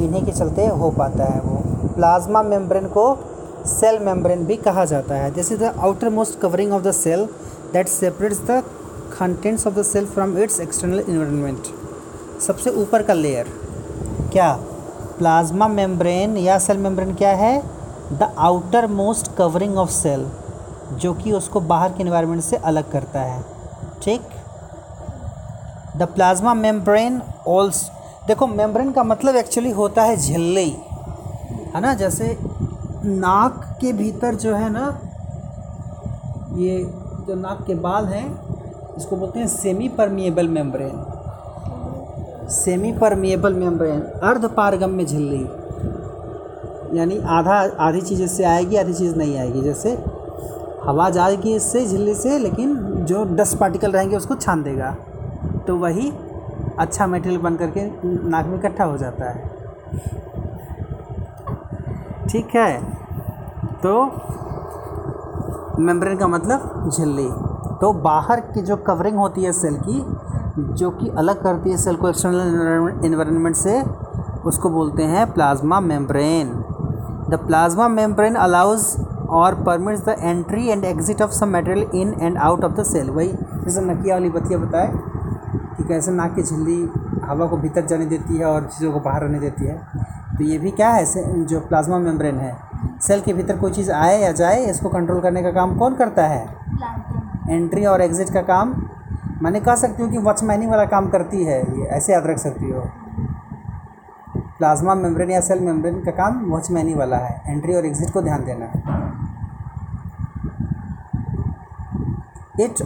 इन्हीं 0.00 0.24
के 0.24 0.32
चलते 0.32 0.66
हो 0.66 0.90
पाता 0.90 1.24
है 1.24 1.40
वो। 1.40 1.88
प्लाज्मा 1.94 2.42
मेम्ब्रेन 2.42 2.86
को 2.88 3.06
सेल 3.66 3.98
मेम्ब्रेन 3.98 4.44
भी 4.46 4.56
कहा 4.58 4.84
जाता 4.84 5.14
है। 5.14 5.30
This 5.30 5.52
is 5.52 5.60
the 5.60 5.72
outer 5.78 6.08
most 6.10 6.38
covering 6.40 6.72
of 6.72 6.82
the 6.82 6.90
cell 6.92 7.24
that 7.72 7.88
separates 7.88 8.40
the 8.40 8.62
contents 9.18 9.66
of 9.66 9.74
the 9.74 9.82
cell 9.82 10.06
from 10.06 10.36
its 10.38 10.60
external 10.60 11.00
environment 11.00 11.66
सबसे 12.40 12.70
ऊपर 12.82 13.02
का 13.02 13.14
लेयर 13.14 13.46
क्या? 14.32 14.52
प्लाज्मा 15.18 15.68
मेम्ब्रेन 15.68 16.36
या 16.36 16.58
सेल 16.58 16.78
मेम्ब्रेन 16.78 17.14
क्या 17.14 17.30
है? 17.36 17.58
The 18.12 18.32
outer 18.38 18.86
most 18.86 19.34
covering 19.36 19.76
of 19.78 19.90
cell 19.90 20.26
जो 20.92 21.12
कि 21.14 21.32
उसको 21.32 21.60
बाहर 21.62 21.92
के 21.92 22.02
इन्वायरमेंट 22.02 22.42
से 22.42 22.56
अलग 22.56 22.90
करता 22.92 23.20
है। 23.20 23.42
ठीक? 24.02 24.20
द 25.98 26.02
प्लाज्मा 26.14 26.54
मेम्ब्रेन 26.54 27.20
ऑल्स 27.48 27.90
देखो 28.26 28.46
मेम्ब्रेन 28.46 28.92
का 28.92 29.02
मतलब 29.02 29.36
एक्चुअली 29.36 29.70
होता 29.70 30.02
है 30.02 30.16
झिल्ली, 30.16 30.70
है 31.74 31.80
ना? 31.80 31.94
जैसे 31.94 32.36
नाक 33.04 33.78
के 33.80 33.92
भीतर 33.92 34.34
जो 34.34 34.54
है 34.54 34.68
ना, 34.72 34.86
ये 36.54 36.78
जो 37.26 37.34
नाक 37.34 37.64
के 37.66 37.74
बाल 37.74 38.04
हैं, 38.04 38.26
इसको 38.96 39.16
बोलते 39.16 39.38
हैं 39.40 39.46
semi 39.46 39.88
permeable 39.88 40.48
membrane 40.48 41.04
semi 42.50 42.92
permeable 42.92 43.54
membrane 43.54 44.00
अर्ध 44.22 44.44
पारगम्य 44.48 45.04
झिल्ली. 45.04 45.42
यानी 46.98 47.18
आधा, 47.28 47.58
आधी 47.80 48.00
चीज़ 48.00 48.22
इससे 48.22 48.44
आएगी, 48.44 48.76
आधी 48.76 48.94
चीज़ 48.94 49.16
नहीं 49.16 49.38
आएगी. 49.38 49.62
जैसे 49.62 49.90
हवा 50.84 51.10
जाएगी 51.10 51.54
इससे, 51.54 51.86
झिल्ली 51.86 52.14
से, 52.14 52.38
लेकिन 52.38 52.74
जो 53.04 53.24
डस्ट 53.24 53.58
पार्टिकल 53.58 53.92
रहेंगे, 53.92 54.16
उसको 54.16 54.34
छान 54.34 54.62
देगा. 54.62 54.96
तो 55.68 55.76
वही 55.76 56.10
अच्छा 56.78 57.06
मटेरियल 57.06 57.40
बन 57.40 57.56
करके 57.56 57.80
नाक 58.28 58.46
में 58.46 58.58
इकट्ठा 58.58 58.84
हो 58.84 58.96
जाता 58.96 59.30
है। 59.30 59.36
ठीक 62.28 62.54
है? 62.56 62.72
तो 63.82 63.92
मेम्ब्रेन 65.78 66.16
का 66.18 66.26
मतलब 66.26 66.90
झिल्ली। 66.90 67.28
तो 67.80 67.92
बाहर 68.02 68.40
की 68.40 68.62
जो 68.62 68.76
कवरिंग 68.76 69.16
होती 69.16 69.44
है 69.44 69.52
सेल 69.52 69.76
की, 69.82 69.98
जो 70.74 70.90
कि 70.90 71.08
अलग 71.18 71.42
करती 71.42 71.70
है 71.70 71.76
सेल 71.76 71.96
को 71.96 72.08
एक्सटर्नल 72.08 73.04
इन्वायरमेंट 73.04 73.56
से, 73.56 73.82
उसको 74.44 74.70
बोलते 74.70 75.02
हैं 75.02 75.30
plasma 75.32 75.80
membrane 75.80 76.48
the 77.30 77.38
plasma 77.46 77.88
membrane 77.88 78.34
allows 78.36 78.84
और 79.30 79.54
permits 79.62 80.04
the 80.04 80.16
entry 80.20 80.66
and 80.68 80.84
exit 80.84 81.22
of 81.22 81.30
some 81.30 81.56
material 81.56 81.90
in 81.94 82.14
and 82.20 82.38
out 82.38 82.64
of 82.64 82.72
the 82.72 82.82
cell 82.84 83.10
वही, 83.10 83.28
जैसे 83.28 83.80
नकिया 83.80 84.14
वाली 84.14 84.30
बतिया 84.30 84.58
बताए 84.58 84.92
कि 85.78 85.84
कैसे 85.84 86.12
नाक 86.12 86.34
की 86.34 86.42
झिल्ली 86.42 86.80
हवा 87.24 87.46
को 87.46 87.56
भीतर 87.56 87.86
जाने 87.86 88.06
देती 88.06 88.36
है 88.36 88.44
और 88.44 88.64
चीज़ों 88.68 88.92
को 88.92 89.00
बाहर 89.00 89.22
रहने 89.22 89.40
देती 89.40 89.66
है। 89.66 89.76
तो 90.36 90.44
ये 90.44 90.58
भी 90.58 90.70
क्या 90.72 90.90
है 90.90 91.04
जो 91.44 91.60
प्लाज्मा 91.60 91.98
मेम्ब्रेन 91.98 92.38
है 92.38 92.56
सेल 93.02 93.20
के 93.20 93.32
भीतर 93.32 93.56
कोई 93.56 93.70
चीज़ 93.72 93.90
आए 93.92 94.20
या 94.20 94.32
जाए 94.32 94.64
इसको 94.66 94.88
कंट्रोल 94.88 95.20
करने 95.20 95.42
का 95.42 95.50
काम 95.52 95.76
कौन 95.78 95.94
करता 95.96 96.26
है? 96.26 96.44
एंट्री 97.50 97.84
और 97.86 98.00
एग्ज़िट 98.02 98.30
का 98.30 98.42
काम। 98.44 98.74
मैंने 99.42 99.60
कह 99.60 99.74
सकती 99.76 100.02
हूँ 100.02 100.10
कि 100.12 100.18
वॉचमैनी 100.20 100.66
वाला 100.66 100.84
काम 100.86 101.08
करती 101.10 101.44
है 101.44 101.60
ये 101.78 101.86
ऐसे 101.86 102.12
याद 102.12 102.26
रख 102.26 102.38
सकती 102.38 102.70
हो। 102.70 102.80
प्लाज्मा 104.58 104.94
मेम्ब्रेन 104.94 105.30
या 105.30 105.40
सेल 105.40 105.60
मेम्ब्रेन 105.60 106.00
का 106.04 106.10
काम 106.12 106.44
वॉचमैनी 106.50 106.94
वाला 106.94 107.16
है 107.16 107.42
एंट्री 107.46 107.74
और 107.74 107.86
एग्ज़िट 107.86 108.10
को 108.10 108.22
ध्यान 108.22 108.44
देना। 108.44 108.66
It 108.66 109.07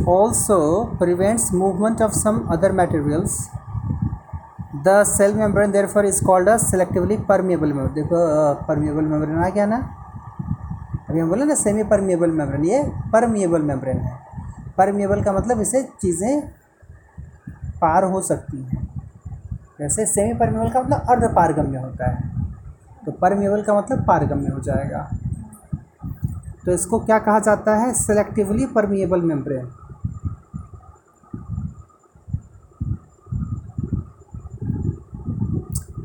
also 0.08 0.58
prevents 0.98 1.52
movement 1.54 2.02
of 2.02 2.12
some 2.12 2.38
other 2.52 2.72
materials 2.72 3.36
the 4.76 5.02
cell 5.06 5.34
membrane 5.34 5.70
therefore 5.86 6.06
is 6.06 6.24
called 6.24 6.48
a 6.48 6.56
selectively 6.56 7.16
permeable 7.16 7.72
membrane 7.72 7.94
देखो 7.94 8.16
परमिएबल 8.64 9.04
मेम्ब्रेन 9.04 9.38
आ 9.38 9.48
गया 9.48 9.66
ना? 9.66 9.76
अभी 11.10 11.20
हम 11.20 11.28
बोले 11.28 11.44
ना 11.44 11.54
सेमी 11.54 11.82
परमिएबल 11.82 12.30
मेम्ब्रेन 12.30 12.64
ये 12.64 12.82
परमिएबल 13.12 13.62
मेम्ब्रेन 13.62 13.98
है। 13.98 14.18
परमिएबल 14.78 15.22
का 15.22 15.32
मतलब 15.32 15.60
इसे 15.60 15.82
चीज़ें 15.82 16.40
पार 17.80 18.04
हो 18.04 18.20
सकती 18.20 18.62
हैं। 18.62 18.88
जैसे 19.80 20.06
सेमी 20.06 20.34
परमिएबल 20.34 20.70
का 20.70 20.82
मतलब 20.82 21.06
अर्ध 21.10 21.34
पारगम्य 21.34 21.78
होता 21.78 22.10
है। 22.10 22.30
तो 23.06 23.12
परमिएबल 23.12 23.62
का 23.62 23.74
मतलब 23.74 24.04
पारगम्य 24.06 24.48
हो 24.48 24.60
जाएगा। 24.60 25.08
तो 26.64 26.72
इसको 26.72 26.98
क्या 26.98 27.18
कहा 27.18 27.38
जाता 27.38 27.76
है? 27.76 27.92
Selectively 27.94 28.66
permeable 28.66 29.22
membrane 29.22 29.70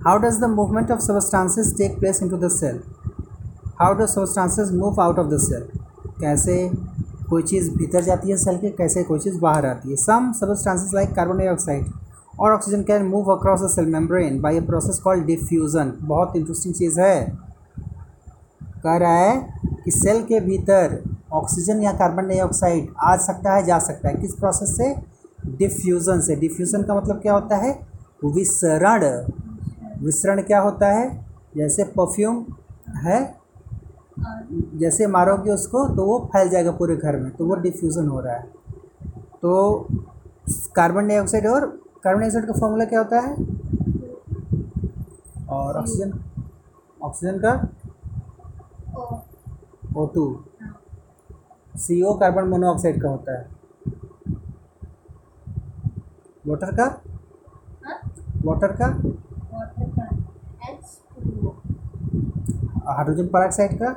How 0.05 0.17
does 0.23 0.37
the 0.39 0.47
movement 0.47 0.91
of 0.93 1.01
substances 1.03 1.69
take 1.77 1.95
place 2.01 2.21
into 2.25 2.37
the 2.37 2.49
cell? 2.49 2.77
How 3.79 3.93
do 3.93 4.05
substances 4.07 4.71
move 4.71 4.99
out 5.05 5.17
of 5.23 5.31
the 5.31 5.39
cell? 5.45 5.65
कैसे 6.19 6.55
कोई 7.29 7.43
चीज़ 7.43 7.69
भीतर 7.77 8.03
जाती 8.03 8.29
है 8.31 8.37
सेल 8.37 8.57
के? 8.57 8.69
कैसे 8.69 9.03
कोई 9.03 9.19
चीज़ 9.19 9.39
बाहर 9.39 9.65
आती 9.65 9.89
है? 9.89 9.95
Some 9.95 10.31
substances 10.33 10.93
like 10.93 11.13
carbon 11.15 11.37
dioxide 11.37 11.91
और 12.39 12.53
oxygen 12.53 12.83
can 12.83 13.05
move 13.05 13.31
across 13.35 13.61
the 13.61 13.69
cell 13.69 13.85
membrane 13.85 14.39
by 14.41 14.57
a 14.57 14.61
process 14.61 14.99
called 15.03 15.25
diffusion 15.25 15.93
बहुत 16.01 16.35
इंटरेस्टिंग 16.35 16.75
चीज़ 16.75 16.99
है। 17.01 17.25
कह 18.83 18.97
रहा 18.97 19.17
है 19.17 19.56
कि 19.87 19.91
सेल 19.91 20.21
के 20.23 20.39
भीतर 20.39 21.01
ऑक्सीजन 21.31 21.81
या 21.81 21.91
कार्बन 21.91 22.27
डाइऑक्साइड 22.27 22.87
आ 22.99 23.15
सकता 23.17 23.53
है, 23.55 23.63
जा 23.65 23.77
सकता 23.79 24.09
है। 24.09 24.15
किस 24.15 24.33
प्रोसेस 24.33 24.75
से? 24.77 24.93
डिफ्यूज़न 25.57 26.21
से। 26.21 26.35
डिफ्यूज़न 26.35 26.83
का 26.83 26.95
मतलब 26.95 27.21
क्या 27.21 27.33
होता 27.33 27.55
है? 27.55 27.71
विसरण। 28.25 29.03
विसरण 30.01 30.41
क्या 30.41 30.59
होता 30.59 30.87
है? 30.87 31.05
जैसे 31.57 31.83
परफ्यूम 31.95 32.43
है, 32.97 33.19
जैसे 34.75 35.07
मारोगे 35.07 35.51
उसको 35.51 35.87
तो 35.95 36.05
वो 36.05 36.19
फैल 36.33 36.49
जाएगा 36.49 36.71
पूरे 36.71 36.95
घर 36.95 37.19
में 37.19 37.31
तो 37.31 37.45
वो 37.45 37.55
डिफ्यूज़न 37.55 38.07
हो 38.07 38.19
रहा 38.19 38.35
है। 38.35 38.43
तो 39.41 39.87
कार्बन 40.75 41.07
डाइऑक्साइड 41.07 41.47
और 41.47 41.65
कार्बन 42.03 42.19
डाइऑक्साइड 42.19 42.47
का 42.47 42.59
फॉर्मूला 42.59 42.85
क्या 42.85 42.99
होता 42.99 43.19
है? 43.19 43.33
और 45.49 45.77
ऑक्सीजन 45.77 46.13
ऑक्सीजन 47.03 47.39
का 47.39 47.55
O 49.97 50.05
two 50.15 50.23
C 51.73 52.01
O 52.01 52.13
carbon 52.19 52.47
monoxide 52.47 53.01
का 53.01 53.09
होता 53.09 53.37
है। 53.37 53.45
वाटर 56.47 56.71
का? 56.75 56.85
वाटर 58.45 58.75
का? 58.79 58.87
हाइड्रोजन 62.87 63.27
पराक्साइड 63.27 63.77
का? 63.81 63.89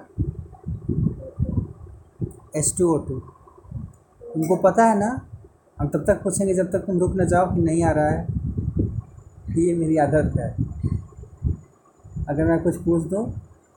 एच 2.56 2.74
टू 2.78 2.88
ओ 2.94 2.96
टू 2.98 3.18
तुमको 4.22 4.56
पता 4.62 4.84
है 4.84 4.98
ना? 4.98 5.10
हम 5.78 5.88
तब 5.88 6.04
तक 6.06 6.22
पूछेंगे 6.22 6.54
जब 6.54 6.70
तक 6.72 6.86
तुम 6.86 6.98
रुक 6.98 7.14
ना 7.16 7.24
जाओ 7.24 7.54
कि 7.54 7.60
नहीं 7.62 7.84
आ 7.84 7.90
रहा 7.98 8.08
है। 8.08 8.26
ये 9.58 9.74
मेरी 9.74 9.96
आदत 9.98 10.32
है। 10.38 10.48
अगर 12.28 12.44
मैं 12.44 12.62
कुछ 12.62 12.76
पूछ 12.84 13.02
दूँ 13.10 13.24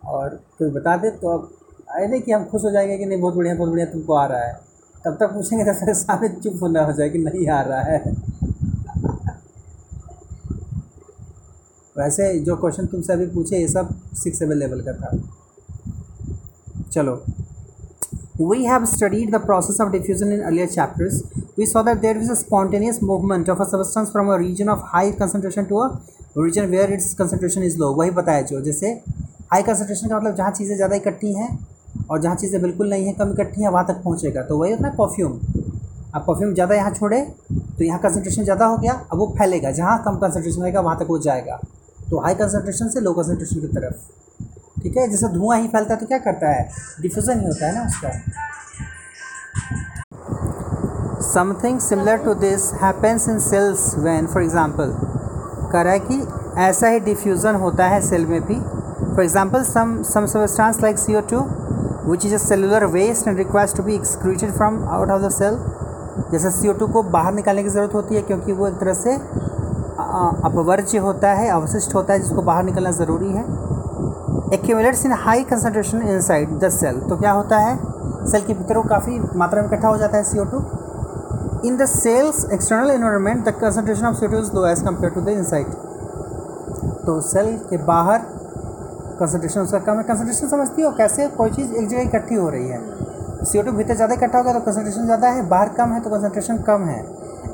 और 0.03 0.35
कोई 0.57 0.69
बता 0.71 0.95
दे 0.97 1.09
तो 1.11 1.27
अब 1.37 1.49
आए 1.93 2.07
नहीं 2.07 2.21
कि 2.21 2.31
हम 2.31 2.45
खुश 2.45 2.63
हो 2.63 2.71
जाएँगे 2.71 2.97
कि 2.97 3.05
नहीं, 3.05 3.19
बहुत 3.21 3.35
बढ़िया 3.35 3.55
बहुत 3.55 3.69
बढ़िया 3.69 3.85
तुमको 3.85 4.13
आ 4.13 4.25
रहा 4.25 4.45
है। 4.45 4.53
तब 5.05 5.17
तक 5.19 5.33
पूछेंगे 5.33 5.63
तो 5.65 5.71
तब 5.73 5.85
तक 5.85 5.93
सारे 5.95 6.29
चुप 6.33 6.61
होना 6.61 6.83
हो 6.83 6.93
जाए 6.93 7.09
कि 7.09 7.19
नहीं 7.19 7.47
आ 7.49 7.61
रहा 7.61 7.81
है। 7.81 8.13
वैसे 11.95 12.37
जो 12.39 12.55
क्वेश्चन 12.55 12.85
तुमसे 12.85 13.13
अभी 13.13 13.25
पूछे, 13.27 13.57
ये 13.57 13.67
सब 13.67 13.89
सिक्स 14.15 14.39
सेवन 14.39 14.57
लेवल 14.57 14.81
का 14.81 14.93
था। 14.93 15.17
चलो। 16.91 17.13
We 18.41 18.63
have 18.65 18.85
studied 18.85 19.35
the 19.35 19.39
process 19.41 19.79
of 19.81 19.91
diffusion 19.91 20.31
in 20.33 20.41
earlier 20.43 20.67
chapters 20.67 21.21
we 21.59 21.65
saw 21.65 21.83
that 21.83 21.97
there 21.97 22.17
is 22.17 22.31
a 22.31 22.35
spontaneous 22.35 22.99
movement 23.03 23.49
of 23.49 23.61
a 23.61 23.65
substance 23.65 24.09
from 24.11 24.31
a 24.33 24.37
region 24.37 24.69
of 24.69 24.79
high 24.85 25.11
concentration 25.11 25.65
to 25.65 25.77
a 25.77 25.87
region 26.37 26.65
where 26.65 26.93
its 26.93 27.13
concentration 27.13 27.63
is 27.63 27.77
low 27.79 27.91
वही 27.93 28.11
बताया 28.11 28.41
जो, 28.41 28.61
जैसे 28.61 28.91
high 29.51 29.63
concentration 29.63 30.07
का 30.07 30.17
मतलब 30.17 30.35
जहाँ 30.35 30.51
चीज़ें 30.51 30.75
ज़्यादा 30.75 30.95
इकट्ठी 30.95 31.33
हैं 31.33 31.49
और 32.13 32.21
जहाँ 32.21 32.35
चीज़ें 32.35 32.61
बिल्कुल 32.61 32.89
नहीं 32.89 33.05
हैं, 33.05 33.15
कम 33.15 33.31
इकट्ठी 33.31 33.61
हैं, 33.61 33.69
वहाँ 33.69 33.85
तक 33.87 34.01
पहुँचेगा। 34.03 34.41
तो 34.43 34.57
वही 34.57 34.71
होता 34.71 34.87
है 34.87 34.95
परफ्यूम 34.95 35.39
अब 36.15 36.23
परफ्यूम 36.23 36.53
ज़्यादा 36.53 36.75
यहाँ 36.75 36.91
छोड़े 36.91 37.21
तो 37.51 37.83
यहाँ 37.83 37.99
कंसनट्रेशन 37.99 38.43
ज़्यादा 38.43 38.65
हो 38.65 38.77
गया, 38.77 38.93
अब 39.11 39.17
वो 39.17 39.25
फैलेगा। 39.37 39.71
जहाँ 39.73 40.01
कम 40.05 40.17
कंसनट्रेशन 40.17 40.61
रहेगा 40.61 40.81
वहाँ 40.81 40.97
तक 40.99 41.07
वो 41.09 41.17
जाएगा। 41.19 41.59
तो 42.09 42.19
हाई 42.21 42.35
कंसनट्रेशन 42.35 42.89
से 42.89 42.99
लो 43.01 43.13
कंसनट्रेशन 43.13 43.59
की 43.61 43.67
तरफ़। 43.69 44.81
ठीक 44.83 44.97
है? 44.97 45.07
जैसे 45.09 45.27
धुआँ 45.33 45.59
ही 45.59 45.67
फैलता 45.67 45.93
है 45.93 45.99
तो 45.99 46.05
क्या 46.05 46.17
करता 46.19 46.49
है? 46.49 46.69
डिफ्यूज़न 47.01 47.39
ही 47.39 47.45
होता 47.45 47.65
है 47.65 47.75
ना 47.75 47.85
उसका। 47.85 48.11
Something 51.23 51.79
similar 51.79 52.17
to 52.23 52.33
this 52.35 52.71
happens 52.81 53.27
in 53.29 53.39
cells 53.39 53.93
when 53.99 54.27
for 54.27 54.43
example 54.43 54.95
कह 55.71 55.81
रहा 55.81 55.93
है 55.93 55.99
कि 56.01 56.21
ऐसा 56.61 56.87
ही 56.87 56.99
डिफ्यूज़न 57.01 57.55
होता 57.55 57.87
है 57.87 58.01
सेल 58.01 58.25
में 58.25 58.41
भी। 58.41 58.55
For 58.55 59.23
example 59.23 59.63
some 59.65 60.01
some 60.03 60.25
substance 60.27 60.81
like 60.81 60.97
C 60.99 61.15
O 61.15 61.21
two 61.29 61.39
which 62.05 62.25
is 62.25 62.33
a 62.35 62.37
cellular 62.39 62.85
waste 62.93 63.27
and 63.27 63.37
requires 63.37 63.75
to 63.75 63.83
be 63.83 63.95
excreted 63.95 64.51
from 64.53 64.83
out 64.89 65.09
of 65.09 65.21
the 65.21 65.29
cell 65.31 65.57
जैसे 66.31 66.49
सी 66.51 66.69
ओ 66.69 66.73
टू 66.73 66.87
को 66.87 67.03
बाहर 67.11 67.33
निकालने 67.33 67.63
की 67.63 67.69
ज़रूरत 67.69 67.93
होती 67.95 68.15
है 68.15 68.21
क्योंकि 68.21 68.51
वो 68.53 68.67
एक 68.67 68.79
तरह 68.79 68.93
से 68.93 69.13
अपवर्ज्य 70.45 70.97
होता 70.97 71.31
है, 71.33 71.49
अवशिष्ट 71.49 71.93
होता 71.95 72.13
है, 72.13 72.19
जिसको 72.19 72.41
बाहर 72.41 72.63
निकलना 72.63 72.91
ज़रूरी 72.91 73.31
है। 73.31 73.43
Accumulates 74.53 75.05
in 75.05 75.11
high 75.19 75.43
concentration 75.43 76.01
inside 76.03 76.57
the 76.59 76.69
cell 76.69 76.99
तो 77.09 77.17
क्या 77.17 77.31
होता 77.31 77.57
है? 77.57 77.77
सेल 78.31 78.41
के 78.41 78.53
भीतर 78.53 78.77
वो 78.77 78.83
काफ़ी 78.89 79.19
मात्रा 79.35 79.61
में 79.61 79.67
इकट्ठा 79.69 79.87
हो 79.87 79.97
जाता 79.97 80.17
है 80.17 80.23
C 80.23 80.39
O 80.39 80.43
two 80.45 80.57
in 81.67 81.77
the 81.77 81.85
cells 81.85 82.45
external 82.53 82.91
environment 82.91 83.45
the 83.45 83.53
concentration 83.61 84.05
of 84.05 84.15
C 84.15 84.25
O 84.25 84.29
two 84.29 84.37
is 84.37 84.53
low 84.55 84.67
as 84.67 84.81
compare 84.83 85.13
to 85.13 85.21
the 85.21 85.27
inside 85.29 85.67
तो 87.05 87.19
सेल 87.23 87.57
के 87.69 87.77
बाहर 87.85 88.19
कंसनट्रेशन 89.13 89.61
उसका 89.61 89.79
कम 89.81 89.97
है। 89.97 90.03
कंसनट्रेशन 90.03 90.47
समझती 90.49 90.81
हो? 90.81 90.91
कैसे? 90.93 91.27
कोई 91.31 91.49
चीज़ 91.51 91.73
एक 91.73 91.87
जगह 91.87 92.01
इकट्ठी 92.01 92.35
हो 92.35 92.49
रही 92.49 92.67
है। 92.67 92.79
सी 93.45 93.61
टू 93.63 93.71
भीतर 93.71 93.95
ज़्यादा 93.95 94.13
इकट्ठा 94.13 94.37
होगा 94.37 94.53
तो 94.53 94.59
कंसनट्रेशन 94.61 95.05
ज़्यादा 95.05 95.29
है। 95.29 95.47
बाहर 95.49 95.69
कम 95.77 95.93
है 95.93 95.99
तो 96.01 96.09
कंसनट्रेशन 96.09 96.57
कम 96.63 96.85
है। 96.85 96.99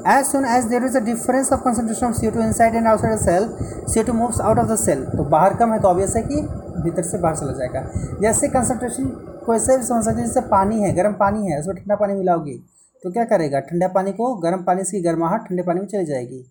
As 0.09 0.25
soon 0.25 0.45
as 0.47 0.65
there 0.65 0.83
is 0.85 0.97
a 0.97 0.99
difference 1.03 1.51
of 1.53 1.61
concentration 1.61 2.07
of 2.07 2.15
C 2.15 2.31
two 2.31 2.41
inside 2.53 2.75
and 2.75 2.87
outside 2.87 3.17
cell 3.19 3.49
C 3.93 4.03
two 4.03 4.13
moves 4.13 4.39
out 4.41 4.59
of 4.59 4.67
the 4.67 4.75
cell 4.77 5.03
तो 5.07 5.23
बाहर 5.25 5.53
कम 5.53 5.73
है 5.73 5.79
तो 5.79 5.87
ऑब्वियस 5.87 6.15
है 6.15 6.21
कि 6.23 6.41
भीतर 6.83 7.03
से 7.03 7.17
बाहर 7.17 7.35
चला 7.35 7.53
जाएगा। 7.53 7.81
जैसे 8.21 8.47
कंसनट्रेशन 8.49 9.05
को 9.45 9.53
ऐसे 9.55 9.77
भी 9.77 9.83
समझ 9.83 10.03
सकते 10.05 10.21
जैसे 10.21 10.41
पानी 10.49 10.81
है, 10.81 10.93
गर्म 10.95 11.13
पानी 11.15 11.47
है, 11.47 11.59
उसमें 11.59 11.75
ठंडा 11.75 11.95
पानी 11.95 12.13
मिलाओगी 12.15 12.57
तो 13.03 13.11
क्या 13.11 13.23
करेगा? 13.25 13.59
ठंडा 13.61 13.87
पानी 13.89 14.11
को 14.13 14.33
गर्म 14.37 14.63
पानी 14.63 14.83
से 14.83 15.01
गर्माहट 15.01 15.47
ठंडे 15.47 15.63
पानी 15.63 15.79
में 15.79 15.87
चली 15.87 16.05
जाएगी, 16.05 16.41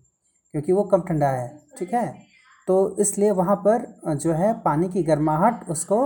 क्योंकि 0.53 0.73
वो 0.73 0.83
कम 0.85 1.01
ठंडा 1.01 1.27
है। 1.29 1.47
ठीक 1.79 1.93
है? 1.93 2.05
तो 2.69 2.75
इसलिए 2.99 3.31
वहाँ 3.31 3.55
पर 3.65 3.85
जो 4.15 4.33
है 4.33 4.53
पानी 4.61 4.87
की 4.89 5.01
गर्माहट 5.03 5.69
उसको 5.69 5.97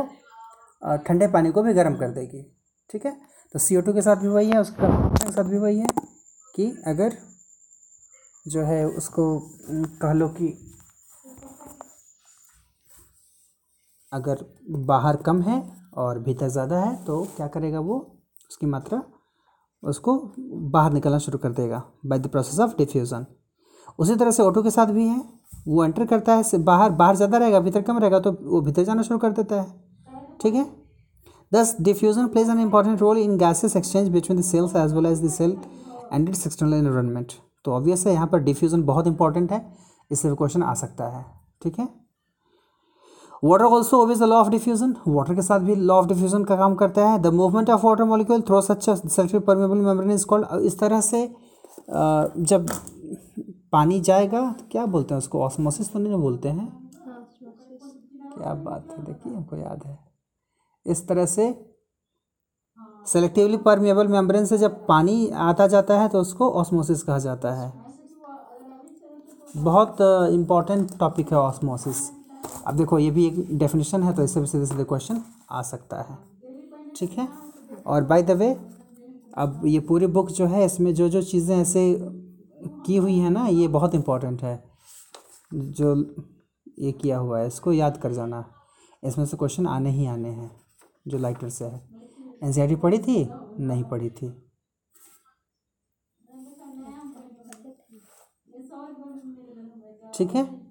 ठंडे 1.08 1.28
पानी 1.28 1.52
को 1.52 1.64
भी 1.64 1.74
गर्म 1.74 1.96
कर 1.96 2.12
देगी, 2.12 2.42
ठीक 2.90 3.06
है? 3.06 3.12
तो 3.54 3.60
सी 3.60 3.76
के 3.76 4.02
साथ 4.02 4.16
भी 4.16 4.28
वही 4.28 4.50
है, 4.50 4.60
उसके 4.62 5.32
साथ 5.32 5.44
भी 5.44 5.58
वही 5.58 5.80
है 5.80 5.88
कि 6.56 6.66
अगर 6.88 7.18
जो 8.48 8.62
है 8.62 8.86
उसको 8.88 9.26
कह 10.02 10.14
लो 10.14 10.30
कि 10.30 10.48
अगर 14.12 14.46
बाहर 14.88 15.18
कम 15.18 15.42
है 15.42 15.62
और 15.98 16.20
भीतर 16.20 16.48
ज़्यादा 16.48 16.80
है 16.80 16.96
तो 17.06 17.24
क्या 17.38 17.48
करेगा 17.48 17.80
वो? 17.80 18.00
उसकी 18.50 18.66
मात्रा 18.66 19.04
उसको 19.84 20.18
बाहर 20.72 20.94
निकलना 20.94 21.18
शुरू 21.20 21.38
कर 21.38 21.52
देगा 21.54 21.84
by 22.06 22.20
the 22.20 22.28
process 22.28 22.60
of 22.60 22.78
diffusion 22.78 23.26
उसी 24.00 24.16
तरह 24.16 24.32
से 24.32 24.44
ऑटो 24.44 24.64
के 24.64 24.72
साथ 24.72 24.88
भी 24.88 25.08
है। 25.08 25.22
वो 25.68 25.84
एंटर 25.84 26.06
करता 26.06 26.36
है 26.36 26.58
बाहर 26.60 26.92
बाहर 26.92 27.16
ज़्यादा 27.16 27.38
रहेगा, 27.38 27.60
भीतर 27.60 27.82
कम 27.82 28.00
रहेगा 28.00 28.20
तो 28.20 28.32
वो 28.44 28.62
भीतर 28.62 28.84
जाना 28.84 29.02
शुरू 29.02 29.20
कर 29.20 29.32
देता 29.32 29.62
है। 29.62 29.68
ठीक 30.42 30.54
है? 30.54 30.66
Thus 31.52 31.76
diffusion 31.82 32.28
plays 32.28 32.50
an 32.50 32.60
important 32.60 33.02
role 33.02 33.18
in 33.18 33.38
gases 33.38 33.76
exchange 33.76 34.10
between 34.10 34.40
the 34.40 34.44
cells 34.44 34.76
as 34.76 34.94
well 34.94 35.06
as 35.06 35.24
the 35.24 35.30
cell 35.32 35.58
and 36.14 36.30
its 36.30 36.46
external 36.48 36.78
environment 36.78 37.32
तो 37.66 37.72
ऑब्वियस 37.72 38.06
है 38.08 38.14
यहाँ 38.14 38.28
पर 38.28 38.40
डिफ्यूज़न 38.42 38.84
बहुत 38.86 39.08
इंपॉर्टेंट 39.08 39.52
है। 39.52 39.66
इससे 40.12 40.34
क्वेश्चन 40.36 40.64
आ 40.64 40.74
सकता 40.76 41.08
है। 41.08 41.26
ठीक 41.64 41.80
है? 41.80 41.88
Water 43.44 43.66
also 43.66 44.02
obeys 44.04 44.20
the 44.20 44.24
law 44.24 44.36
of 44.36 44.50
diffusion 44.50 44.96
water 45.08 45.36
के 45.36 45.42
साथ 45.42 45.60
भी 45.60 45.76
लॉ 45.78 45.96
ऑफ़ 45.96 46.08
डिफ्यूजन 46.08 46.44
का 46.44 46.56
काम 46.58 46.76
करता 46.76 47.08
है। 47.10 47.22
The 47.22 47.34
movement 47.34 47.70
of 47.70 47.86
water 47.86 48.04
molecule 48.06 48.42
through 48.42 48.62
such 48.62 48.90
self 48.90 49.36
permeable 49.38 49.78
membrane 49.78 50.12
is 50.12 50.26
called 50.26 50.62
इस 50.62 50.80
तरह 50.80 51.02
से 51.02 51.26
जब 51.90 52.68
पानी 53.74 54.00
जाएगा? 54.02 54.40
तो 54.52 54.66
क्या 54.72 54.86
बोलते 54.86 55.14
हैं 55.14 55.18
उसको? 55.18 55.42
ऑस्मोसिस 55.42 55.92
तो 55.94 56.00
नहीं 56.00 56.16
बोलते 56.16 56.50
हैं? 56.50 56.68
क्या 58.34 58.54
बात 58.56 58.88
है 58.92 59.06
देखिए 59.06 59.34
हमको 59.34 59.56
याद 59.56 59.84
है। 59.86 59.98
इस 60.86 61.08
तरह 61.08 61.26
से 61.26 61.54
सेलेक्टिवली 63.08 63.58
परमेबल 63.60 64.08
मेम्ब्रेन 64.08 64.46
से 64.46 64.58
जब 64.58 64.86
पानी 64.88 65.30
आता 65.44 65.68
जाता 65.68 66.00
है 66.02 66.08
तो 66.10 66.20
उसको 66.22 66.50
ऑस्मोसिस 66.52 67.04
कहा 67.04 67.18
जाता 67.20 67.52
है। 67.54 67.72
बहुत 69.56 69.98
इंपॉर्टेंट 70.32 70.98
टॉपिक 71.00 71.32
है 71.32 71.38
ऑस्मोसिस 71.38 72.10
अब 72.68 72.76
देखो 72.76 73.00
ये 73.00 73.12
भी 73.12 73.26
एक 73.28 73.58
डेफिनेशन 73.58 74.04
है 74.04 74.14
तो 74.14 74.24
इससे 74.24 74.40
भी 74.40 74.48
सीधे 74.48 74.66
सीधे 74.66 74.84
क्वेश्चन 74.84 75.22
आ 75.52 75.62
सकता 75.62 76.02
है। 76.02 76.18
ठीक 76.96 77.18
है? 77.18 77.28
और 77.86 78.04
बाय 78.04 78.24
द 78.24 78.32
वे 78.32 78.56
अब 79.38 79.62
ये 79.66 79.80
पूरी 79.82 80.08
बुक 80.08 80.30
जो 80.32 80.46
है 80.46 80.66
इसमें 80.66 80.94
जो 80.94 81.10
जो 81.10 81.22
चीज़ें 81.24 81.56
ऐसे 81.58 81.84
की 82.86 82.98
हुई 82.98 83.18
है 83.18 83.30
ना, 83.30 83.48
ये 83.48 83.68
बहुत 83.68 83.96
इम्पोर्टेंट 83.96 84.44
है। 84.44 84.64
जो 85.54 86.16
ये 86.80 86.92
किया 86.92 87.18
हुआ 87.18 87.40
है, 87.40 87.48
इसको 87.48 87.72
याद 87.72 87.98
कर 87.98 88.12
जाना। 88.12 88.46
इसमें 89.04 89.26
से 89.26 89.38
क्वेश्चन 89.38 89.68
आने 89.68 89.90
ही 89.90 90.06
आने 90.06 90.30
हैं, 90.30 90.52
जो 91.08 91.18
लाइटर 91.18 91.50
से 91.50 91.66
है। 91.66 91.90
एन 92.44 92.76
पढ़ी 92.76 92.98
थी? 92.98 93.30
नहीं 93.60 93.84
पढ़ी 93.84 94.10
थी। 94.10 94.40
ठीक 100.18 100.32
है। 100.32 100.64